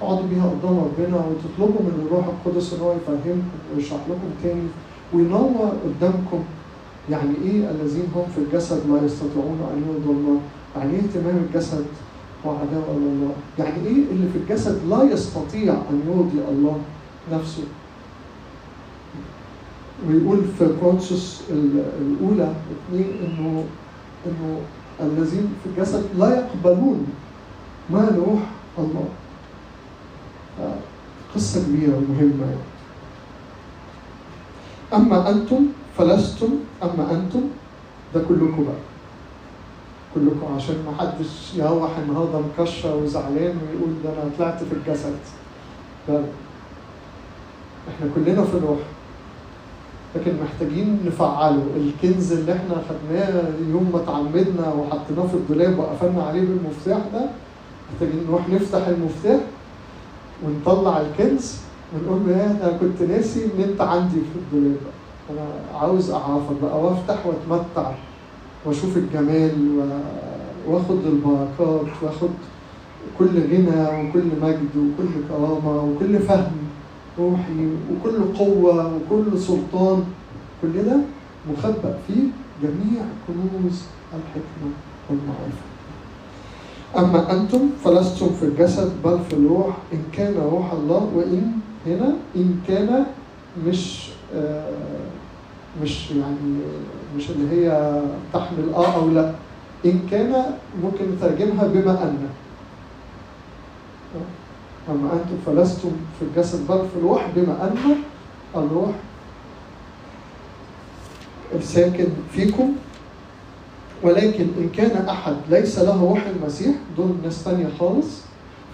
[0.00, 3.42] تقعدوا بيها قدام ربنا وتطلبوا من الروح القدس إن هو يفهمكم
[3.76, 4.68] ويشرح لكم تاني
[5.14, 6.42] وينور قدامكم.
[7.10, 10.40] يعني إيه الذين هم في الجسد لا يستطيعون أن يرضوا الله؟
[10.76, 11.84] يعني إيه اهتمام الجسد
[12.44, 16.76] وعداوة لله يعني إيه اللي في الجسد لا يستطيع أن يرضي الله
[17.32, 17.62] نفسه؟
[20.08, 23.64] ويقول في كورنثوس الأولى اثنين إنه
[24.26, 24.58] إنه
[25.00, 27.06] الذين في الجسد لا يقبلون
[27.90, 28.40] ما روح
[28.78, 29.08] الله.
[31.34, 32.44] قصة كبيرة ومهمة.
[32.46, 32.62] يعني.
[34.94, 35.66] أما أنتم
[35.98, 36.48] فلستم
[36.82, 37.40] أما أنتم
[38.14, 38.74] ده كلكم بقى.
[40.14, 45.16] كلكم عشان ما حدش يروح النهارده مكشر وزعلان ويقول ده أنا طلعت في الجسد.
[46.08, 46.22] لا.
[47.88, 48.78] إحنا كلنا في الروح
[50.16, 51.66] لكن محتاجين نفعله.
[51.76, 57.26] الكنز اللي إحنا خدناه يوم ما اتعمدنا وحطيناه في الدولاب وقفلنا عليه بالمفتاح ده
[57.92, 59.40] محتاجين نروح نفتح المفتاح
[60.44, 61.56] ونطلع الكنز
[61.94, 64.80] ونقول له يا أنا كنت ناسي إن أنت عندي في الدولاب.
[65.30, 65.46] أنا
[65.80, 67.92] عاوز أعرفك بقى وأفتح وأتمتع
[68.64, 69.80] وأشوف الجمال
[70.68, 72.30] وأخد البركات وأخد
[73.18, 76.52] كل غنى وكل مجد وكل كرامة وكل فهم
[77.18, 80.04] روحي وكل قوة وكل سلطان.
[80.62, 80.96] كل ده
[81.52, 82.22] مخبأ فيه
[82.62, 83.82] جميع كنوز
[84.12, 84.70] الحكمة
[85.10, 85.71] والمعرفة.
[86.98, 91.52] أما أنتم فلستم في الجسد بل في الروح إن كان روح الله وإن
[91.86, 93.04] هنا إن كان
[93.66, 94.70] مش آه
[95.82, 96.36] مش يعني
[97.16, 98.00] مش اللي هي
[98.32, 99.32] تحمل آه أو لا.
[99.86, 100.44] إن كان
[100.82, 102.18] ممكن نترجمها بما أن.
[104.90, 107.94] أما أنتم فلستم في الجسد بل في الروح بما أن.
[108.56, 108.90] الروح
[111.54, 112.72] الساكن فيكم.
[114.02, 118.06] ولكن إن كان أحد ليس له روح المسيح دول ناس تانية خالص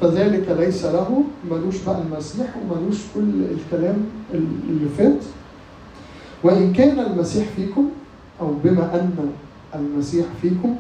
[0.01, 3.97] فذلك ليس له ملوش بقى المسيح وملوش كل الكلام
[4.35, 5.23] اللي فات.
[6.45, 7.89] وإن كان المسيح فيكم
[8.41, 9.31] أو بما أن
[9.75, 10.77] المسيح فيكم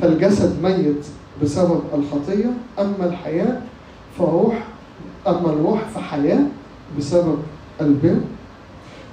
[0.00, 1.06] فالجسد ميت
[1.42, 3.58] بسبب الخطية أما الحياة
[4.18, 4.64] فروح
[5.26, 6.40] أما الروح فحياة
[6.98, 7.38] بسبب
[7.80, 8.16] البر.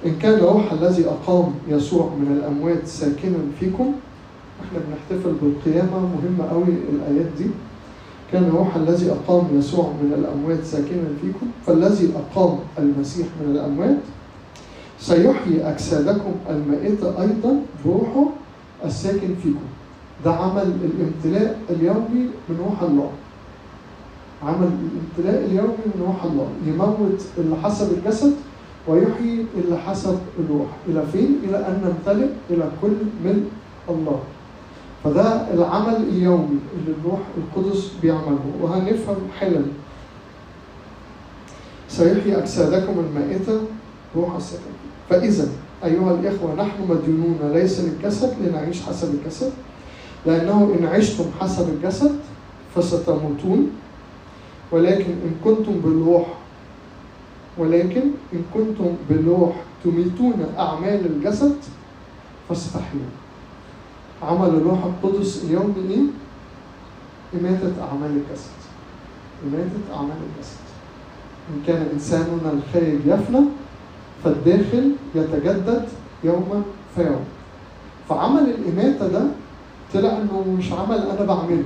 [0.06, 3.92] إن كان الروح الذي أقام يسوع من الأموات ساكنا فيكم
[4.64, 7.46] إحنا بنحتفل بالقيامة مهمة قوي الآيات دي.
[8.32, 11.46] كان الروح الذي أقام يسوع من الأموات ساكنا فيكم.
[11.66, 13.98] فالذي أقام المسيح من الأموات
[15.00, 18.26] سيحيي أجسادكم المائتة أيضا بروحه
[18.84, 19.68] الساكن فيكم.
[20.24, 23.10] ده عمل الامتلاء اليومي من روح الله.
[24.42, 26.48] عمل الامتلاء اليومي من روح الله.
[26.66, 28.34] يموت اللي حسب الجسد
[28.88, 30.68] ويحيي اللي حسب الروح.
[30.88, 33.44] إلى فين؟ إلى أن نمتلئ إلى كل ملء
[33.88, 34.20] الله.
[35.04, 39.62] فده العمل اليومي اللي الروح القدس بيعمله وهنفهم حالا
[41.88, 43.60] سيحيي أجسادكم المائتة
[44.16, 44.70] روح السكن.
[45.10, 45.48] فإذا
[45.84, 49.52] أيها الإخوة نحن مديونون ليس للجسد لنعيش حسب الجسد
[50.26, 52.16] لأنه إن عشتم حسب الجسد
[52.74, 53.70] فستموتون
[54.72, 56.26] ولكن إن كنتم بالروح
[57.58, 59.52] ولكن إن كنتم بالروح
[59.84, 61.56] تميتون أعمال الجسد
[62.48, 63.10] فستحيون
[64.22, 66.02] عمل الروح القدس اليوم إيه؟
[67.40, 68.50] إماتة أعمال الجسد.
[69.46, 70.60] إماتة أعمال الجسد.
[71.50, 73.40] إن كان إنساننا الخارج يفنى
[74.24, 75.84] فالداخل يتجدد
[76.24, 76.62] يوما
[76.94, 77.24] فيوم
[78.08, 79.22] فعمل الإماتة ده
[79.94, 81.64] طلع إنه مش عمل أنا بعمله.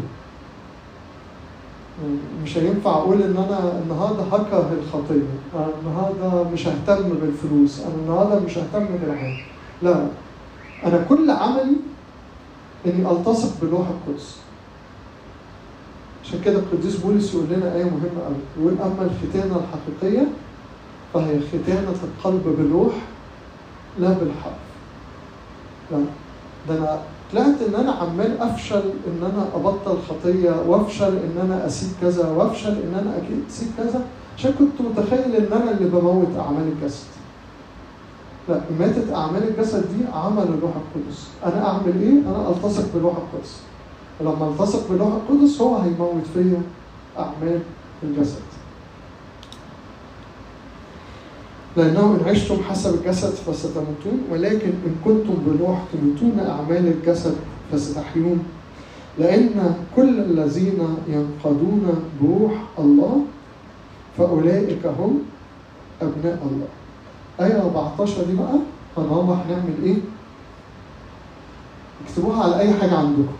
[2.43, 5.23] مش هينفع أقول إن أنا النهارده هكره الخطيه،
[5.55, 9.37] أنا النهارده مش ههتم بالفلوس، أنا النهارده مش ههتم بالعمل.
[9.83, 10.07] لا.
[10.85, 11.77] أنا كل عملي
[12.87, 14.37] اني ألتصق بالروح القدس.
[16.25, 20.27] عشان كده القديس بولس يقول لنا آية مهمة قوي، يقول أما الختانة الحقيقية
[21.15, 22.93] فهي ختانة القلب بالروح
[23.99, 24.65] لا بالحرف.
[25.93, 25.99] لا
[26.69, 27.01] ده أنا
[27.33, 32.71] طلعت إن أنا عمال أفشل إن أنا أبطل خطية وأفشل إن أنا أسيب كذا وأفشل
[32.71, 34.05] إن أنا أكيد أسيب كذا
[34.39, 37.14] عشان كنت متخيل إن أنا اللي بموت أعمال الجسد.
[38.49, 43.61] لا إماتة أعمال الجسد دي عمل الروح القدس، أنا أعمل إيه؟ أنا ألتصق بالروح القدس.
[44.21, 46.63] ولما ألتصق بالروح القدس هو هيموت فيا
[47.19, 47.61] أعمال
[48.03, 48.43] الجسد.
[51.77, 57.35] لأنه إن عشتم حسب الجسد فستموتون ولكن إن كنتم بالروح تموتون أعمال الجسد
[57.73, 58.45] فستحيون
[59.19, 60.79] لأن كل الذين
[61.09, 63.25] ينقضون بروح الله
[64.19, 65.19] فأولئك هم
[66.03, 66.69] أبناء الله
[67.41, 68.55] آية 14 دي بقى
[68.99, 69.97] هنروح نعمل إيه؟
[72.09, 73.33] اكتبوها على أي حاجة عندكم.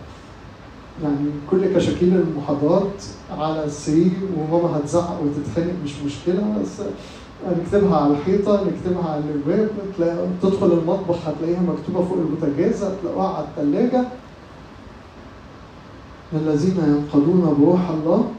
[1.03, 3.03] يعني كل كشاكيل المحاضرات
[3.37, 6.81] على السرير وماما هتزعق وتتخانق مش مشكلة بس
[7.59, 9.69] نكتبها على الحيطة نكتبها على الباب
[10.41, 14.03] تدخل المطبخ هتلاقيها مكتوبة فوق البوتاجاز هتلاقوها على الثلاجة
[16.33, 18.31] الذين ينقضون بروح الله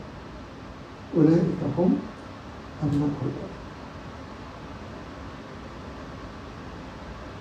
[1.17, 1.43] أولئك
[1.79, 1.97] هم
[2.83, 3.46] أبناء الله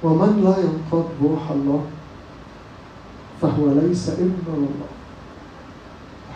[0.05, 1.81] ومن لا ينقض بروح الله
[3.41, 4.91] فهو ليس ابن الله.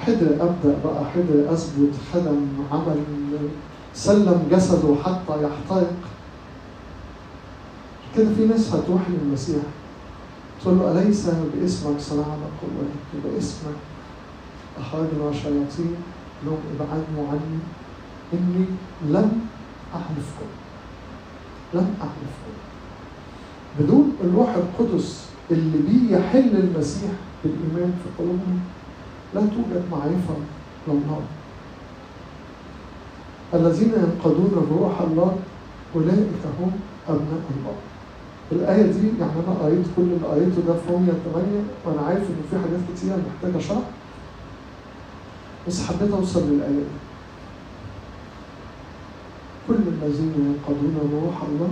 [0.02, 2.40] حدر أبدأ بقى حدر أثبت خدم
[2.72, 3.00] عمل
[3.94, 5.96] سلم جسده حتى يحترق.
[8.16, 9.64] كده في ناس هتروح للمسيح
[10.62, 12.94] تقول له أليس باسمك صنعنا قوات
[13.24, 13.80] باسمك
[14.80, 15.96] أخرجنا شياطين
[16.46, 17.60] لهم ابعدوا عني.
[18.34, 18.66] إني
[19.06, 19.30] لم
[19.96, 20.50] أحلفكم
[21.74, 22.56] لم أحلفكم.
[23.80, 27.12] بدون الروح القدس اللي بيه يحل المسيح
[27.44, 28.60] بالإيمان في قلوبهم
[29.36, 30.36] لا توجد معرفة
[30.88, 31.22] لله
[33.54, 35.36] الذين ينقضون بروح الله
[35.96, 36.72] أولئك هم
[37.10, 37.76] أبناء الله.
[38.52, 41.48] الآية دي يعني أنا قريت كل اللي قريته ده في رومية 8
[41.86, 43.84] وأنا عارف إن في حاجات كتيرة محتاجة شرح.
[45.68, 47.00] بس حبيت أوصل للآية دي.
[49.68, 51.70] كل الذين ينقضون بروح الله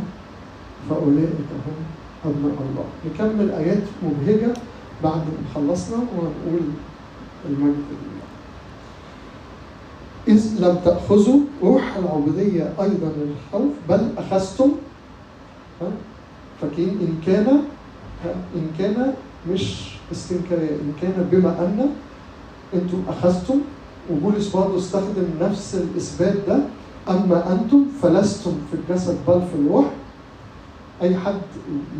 [0.89, 1.78] فأولئك هم
[2.25, 2.86] أبناء الله.
[3.05, 4.53] نكمل آيات مبهجة
[5.03, 6.61] بعد ما خلصنا ونقول
[7.49, 8.28] المجد لله.
[10.28, 14.71] إذ لم تأخذوا روح العبودية أيضا للخوف بل أخذتم
[16.61, 17.47] فاكرين إن كان
[18.55, 19.13] إن كان
[19.51, 21.89] مش استنكارية إن كان بما أن
[22.73, 23.61] أنتم أخذتم
[24.11, 26.59] وبولس برضه استخدم نفس الإثبات ده
[27.09, 29.86] أما أنتم فلستم في الجسد بل في الروح.
[31.01, 31.41] أي حد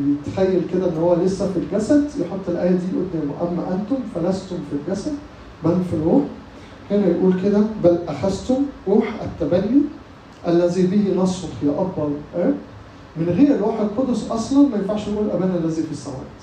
[0.02, 3.34] يتخيل كده إن هو لسه في الجسد يحط الآية دي قدامه.
[3.42, 5.14] أما أنتم فلستم في الجسد
[5.64, 6.24] بل في الروح.
[6.92, 9.82] هنا يقول كده بل أخذتم روح التبني
[10.48, 12.56] الذي به نصرخ يا أبا الآب.
[13.18, 16.38] من غير الروح القدس أصلا ما ينفعش نقول أبانا الذي في السماوات.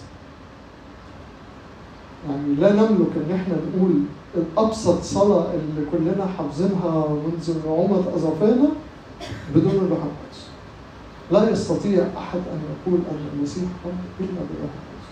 [2.28, 3.92] يعني لا نملك إن إحنا نقول
[4.59, 8.68] ابسط صلاة اللي كلنا حافظينها منذ نعومه أظافرنا
[9.55, 10.24] بدون الروح القدس.
[11.33, 15.09] لا يستطيع أحد أن يقول أن المسيح رب إلا بالروح القدس.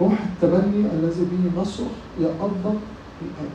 [0.00, 1.86] روح التبني الذي به نصرخ
[2.20, 2.74] يا ابا
[3.22, 3.50] الاب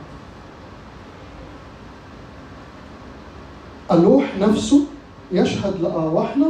[3.90, 4.80] الروح نفسه
[5.32, 6.46] يشهد لأرواحنا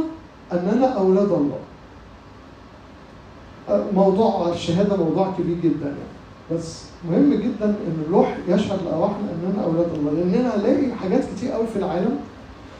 [0.53, 1.59] أننا أولاد الله.
[3.93, 6.15] موضوع الشهادة موضوع كبير جدا يعني.
[6.51, 10.11] بس مهم جدا إن الروح يشهد لأرواحنا أننا أولاد الله.
[10.11, 12.19] لاننا هنلاقي حاجات كتير قوي في العالم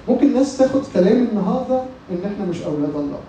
[0.10, 1.82] ممكن الناس تاخد كلامي النهارده
[2.12, 3.20] إن إحنا مش أولاد الله.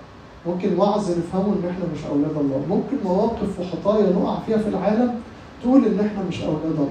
[0.47, 2.61] ممكن وعظ نفهمه إن إحنا مش أولاد الله.
[2.69, 5.15] ممكن مواقف وخطايا نقع فيها في العالم
[5.63, 6.89] تقول إن إحنا مش أولاد الله.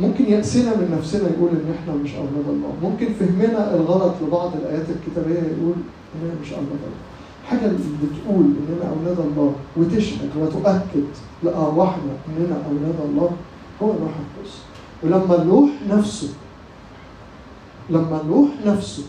[0.00, 2.72] ممكن يأسنا من نفسنا يقول إن إحنا مش أولاد الله.
[2.82, 5.74] ممكن فهمنا الغلط لبعض الآيات الكتابية يقول
[6.14, 7.02] اننا مش أولاد الله.
[7.48, 11.06] حاجة اللي بتقول إننا أولاد الله وتشهد وتؤكد
[11.42, 13.30] لأرواحنا إننا أولاد الله
[13.82, 14.54] هو الروح القدس.
[15.02, 16.28] ولما الروح نفسه
[17.90, 19.02] لما الروح نفسه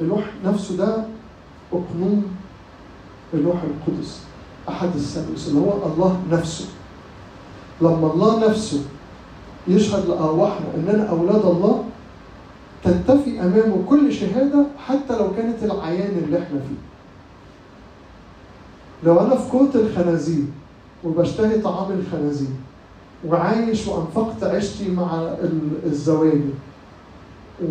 [0.00, 1.04] الروح نفسه ده
[1.72, 2.24] أقنوم
[3.34, 4.20] الروح القدس
[4.68, 6.64] أحد الثالوث اللي هو الله نفسه.
[7.80, 8.80] لما الله نفسه
[9.68, 11.84] يشهد لأرواحنا إننا أولاد الله
[12.84, 16.82] تنتفي أمامه كل شهادة حتى لو كانت العيان اللي إحنا فيه.
[19.04, 20.44] لو أنا في كوت الخنازير
[21.04, 22.48] وبشتهي طعام الخنازير
[23.26, 25.34] وعايش وأنفقت عيشتي مع
[25.86, 26.40] الزواج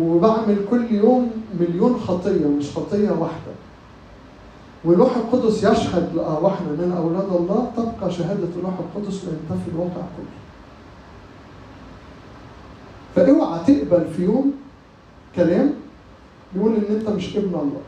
[0.00, 1.30] وبعمل كل يوم
[1.60, 3.52] مليون خطية مش خطية واحدة
[4.84, 10.32] والروح القدس يشهد لأرواحنا إننا أولاد الله تبقى شهادة الروح القدس وينتفي الواقع كله.
[13.16, 14.52] فأوعى تقبل في يوم
[15.36, 15.72] كلام
[16.56, 17.80] يقول إن أنت مش ابن الله.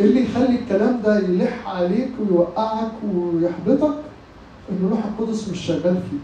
[0.00, 3.94] اللي يخلي الكلام ده يلح عليك ويوقعك ويحبطك
[4.70, 6.20] إن الروح القدس مش شغال فيك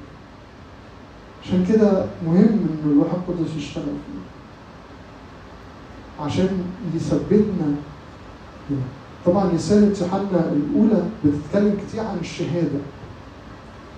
[1.45, 4.25] عشان كده مهم إن الروح القدس يشتغل فيك
[6.21, 6.49] عشان
[6.95, 7.75] يثبتنا
[9.27, 12.79] طبعا رسالة يوحنا الأولى بتتكلم كتير عن الشهادة.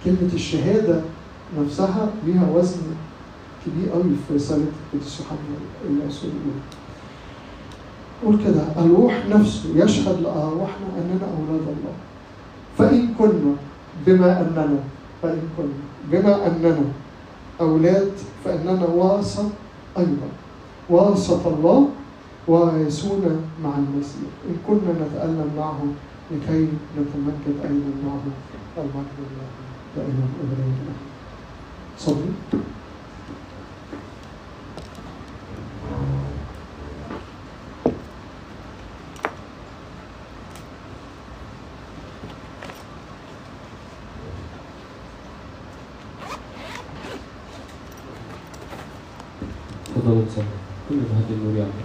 [0.05, 1.01] كلمة الشهادة
[1.61, 2.80] نفسها ليها وزن
[3.66, 5.38] كبير قوي في رسالة القدس يوحنا
[6.03, 6.61] الرسول الأولى.
[8.24, 11.94] قول كده الروح نفسه يشهد لأرواحنا أننا أولاد الله.
[12.78, 13.55] فإن كنا
[14.07, 14.78] بما أننا
[15.22, 15.68] فإن كنا
[16.11, 16.84] بما أننا.
[17.61, 18.12] أولاد
[18.44, 19.48] فإننا ورثة
[19.98, 20.28] أيضا.
[20.90, 21.88] ورثة الله
[22.48, 23.24] وارثون
[23.64, 24.30] مع المسيح.
[24.48, 25.80] إن كنا نتألم معه
[26.30, 28.24] لكي نتمجد أيضا معه
[28.78, 29.48] المجد لله
[29.96, 30.92] دائما أبدا
[31.98, 32.30] صلي
[49.94, 50.95] تفضلوا تصلوا كل
[51.30, 51.84] النور يعمل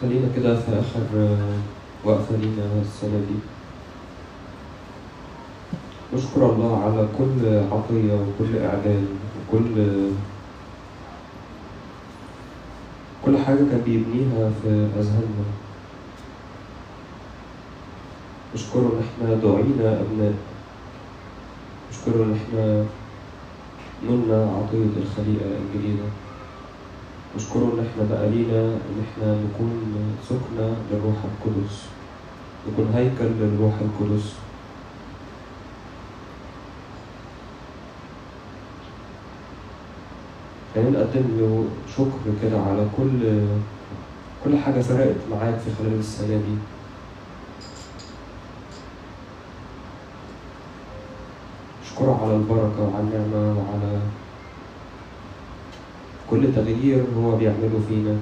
[0.00, 1.58] خلينا كده في آخر آه،
[2.04, 3.38] وقفة لينا السنة دي.
[6.16, 9.06] نشكر الله على كل عطية وكل إعداد
[9.38, 9.74] وكل
[13.24, 14.68] كل حاجة كان بيبنيها في
[15.00, 15.46] أذهاننا.
[18.54, 20.34] نشكره إن إحنا دعينا أبناء.
[21.92, 22.84] نشكره إن إحنا
[24.08, 26.08] نلنا عطية الخليقة الجديدة.
[27.36, 29.94] نشكره إن إحنا بقى لينا إن إحنا نكون
[30.28, 31.82] سكنة للروح القدس.
[32.72, 34.32] نكون هيكل للروح القدس.
[40.74, 41.64] خلينا نقدم له
[41.96, 43.38] شكر كده على كل
[44.44, 46.56] كل حاجة فرقت معاك في خلال السنة دي.
[51.84, 54.00] اشكره على البركة وعلى النعمة وعلى
[56.30, 58.16] كل تغيير هو بيعمله فينا.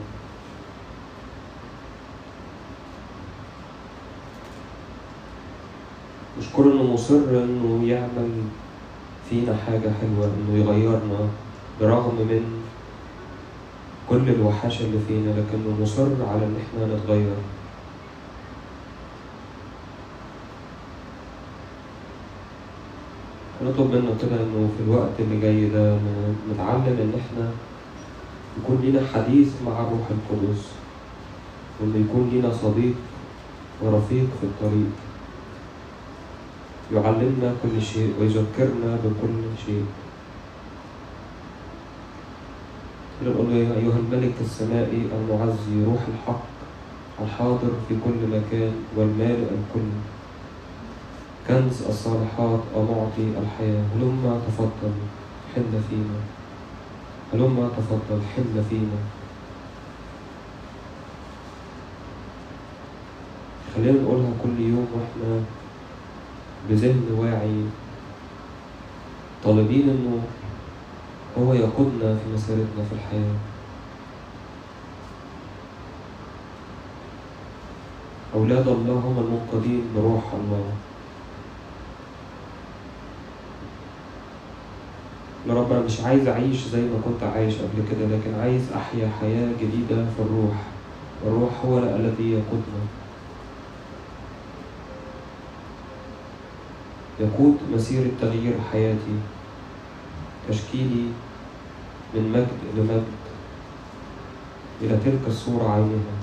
[6.38, 8.30] نشكره إنه مصر إنه يعمل
[9.30, 11.28] فينا حاجة حلوة إنه يغيرنا.
[11.80, 12.62] برغم من
[14.10, 17.36] كل الوحشة اللي فينا لكنه مصر على إن إحنا نتغير.
[23.64, 25.98] نطلب منه كده إنه في الوقت اللي جاي ده
[26.54, 27.50] نتعلم إن إحنا
[28.58, 30.62] يكون لينا حديث مع الروح القدس
[31.80, 32.94] وإنه يكون لينا صديق
[33.82, 34.92] ورفيق في الطريق.
[36.92, 39.84] يعلمنا كل شيء ويذكرنا بكل شيء.
[43.26, 46.42] نقول له يا أيها الملك السمائي المعزي روح الحق
[47.22, 49.90] الحاضر في كل مكان والمالئ الكل
[51.48, 53.84] كنز الصالحات ومعطي الحياة.
[53.94, 54.94] هلما تفضل
[55.54, 56.18] حل فينا.
[57.32, 59.00] هلما تفضل حل فينا.
[63.74, 65.42] خلينا نقولها كل يوم وإحنا
[66.68, 67.64] بذهن واعي.
[69.44, 70.22] طالبين إنه
[71.38, 73.34] هو يقودنا في مسيرتنا في الحياة.
[78.34, 80.64] أولاد الله هم المنقذين بروح الله.
[85.48, 89.10] يا رب أنا مش عايز أعيش زي ما كنت عايش قبل كده لكن عايز أحيا
[89.20, 90.56] حياة جديدة في الروح.
[91.26, 92.82] الروح هو الذي يقودنا.
[97.20, 99.16] يقود مسيرة تغيير حياتي.
[100.48, 101.06] تشكيلي
[102.14, 103.04] من مجد لمجد
[104.82, 106.16] إلى تلك الصورة عينها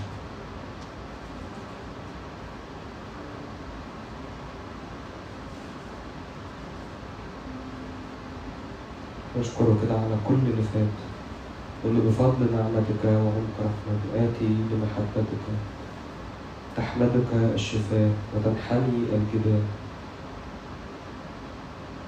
[9.40, 10.98] نشكره كده على كل اللي فات
[11.86, 14.16] له بفضل نعمتك وعمق رحمتك.
[14.16, 15.44] آتي لمحبتك
[16.78, 19.64] تحمدك الشفاء وتنحني الجبال.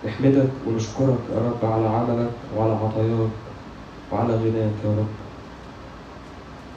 [0.05, 3.29] نحمدك ونشكرك يا رب على عملك وعلى عطاياك
[4.11, 5.13] وعلى غناك يا رب.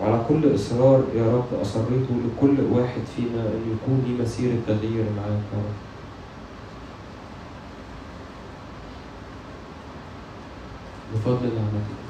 [0.01, 5.45] وعلى كل إصرار يا رب أصريته لكل واحد فينا أن يكون لي مسيرة تغيير معاك
[5.53, 5.79] يا رب.
[11.15, 12.04] بفضل نعمتك.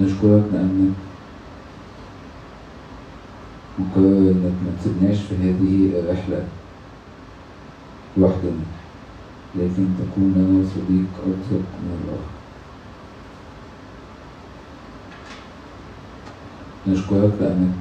[0.00, 0.92] نشكرك لأنك
[3.78, 6.44] مقرر إنك ما تسيبناش في هذه الرحلة
[8.16, 8.64] لوحدنا
[9.54, 12.34] لكن تكون لنا صديق أرزق من الآخر
[16.86, 17.74] نشكرك لأنك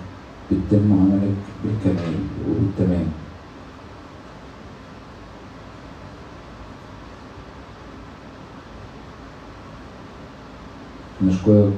[0.51, 2.15] بتتم عملك بالكمال
[2.49, 3.07] وبالتمام.
[11.23, 11.73] نشكرك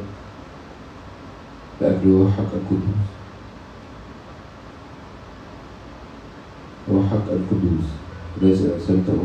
[1.81, 3.05] لأجل روحك القدوس.
[6.91, 7.87] روحك القدوس.
[8.41, 9.21] الذي أرسلته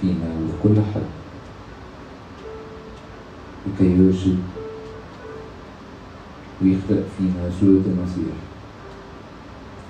[0.00, 1.08] فينا وفي كل حد
[3.66, 4.38] لكي يرشد
[6.62, 8.36] ويخلق فينا صورة المسيح.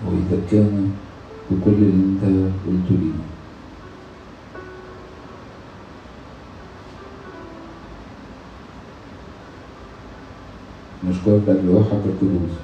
[0.07, 0.87] ويذكرنا
[1.51, 2.23] بكل اللي انت
[2.67, 3.38] قلته لينا
[11.05, 12.55] نشكرك لأجل روحك القدوس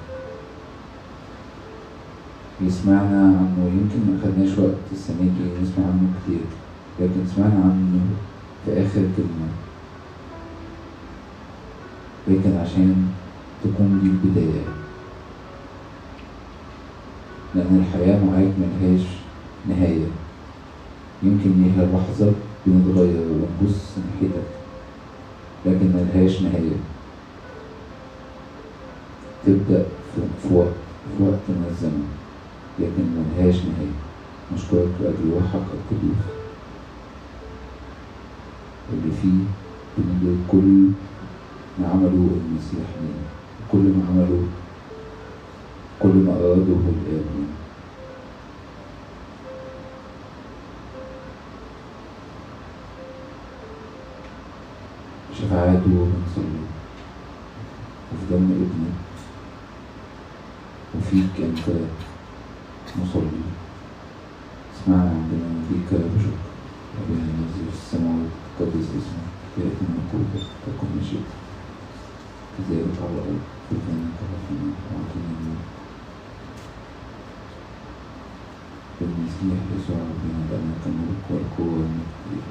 [2.60, 6.44] يسمعنا عنه يمكن ما خدناش وقت السنة دي نسمع عنه كتير
[7.00, 8.00] لكن سمعنا عنه
[8.64, 9.48] في آخر كلمة.
[12.28, 13.08] لكن عشان
[13.64, 14.64] تكون دي البداية.
[17.54, 19.02] لأن الحياة معاك ملهاش
[19.68, 20.06] نهاية.
[21.22, 22.32] يمكن ليها لحظة
[22.66, 24.48] بنتغير ونبص ناحيتك
[25.66, 26.93] لكن ملهاش نهاية.
[29.46, 30.74] تبدأ في وقت
[31.16, 32.06] في وقت من الزمن
[32.78, 33.98] لكن ملهاش نهاية.
[34.54, 36.22] نشكرك لأجل روحك القدوس
[38.92, 39.44] اللي فيه
[39.98, 40.90] بنجد كل
[41.78, 43.24] ما عمله المسيح لنا
[43.72, 44.42] كل ما عمله
[46.02, 47.24] كل ما أراده الآب
[55.38, 56.64] شفاعته من بنصلي
[58.12, 58.93] وفي دم ابنه
[61.14, 61.68] وفيك أنت
[62.98, 63.42] مصلي
[64.74, 66.42] اسمعنا عندما نديك بشكر.
[67.00, 68.30] أبينا الذي في السماوات
[68.60, 69.28] قدس اسمك
[69.58, 71.38] يأتي ملكوتك تكن مشيئتك
[72.54, 75.62] كذلك على الأرض خذنا كفافنا وأعطنا النور
[79.00, 79.96] بالمسيح يسوع.
[79.96, 82.42] ربنا لأنك الملك والقوة والمجد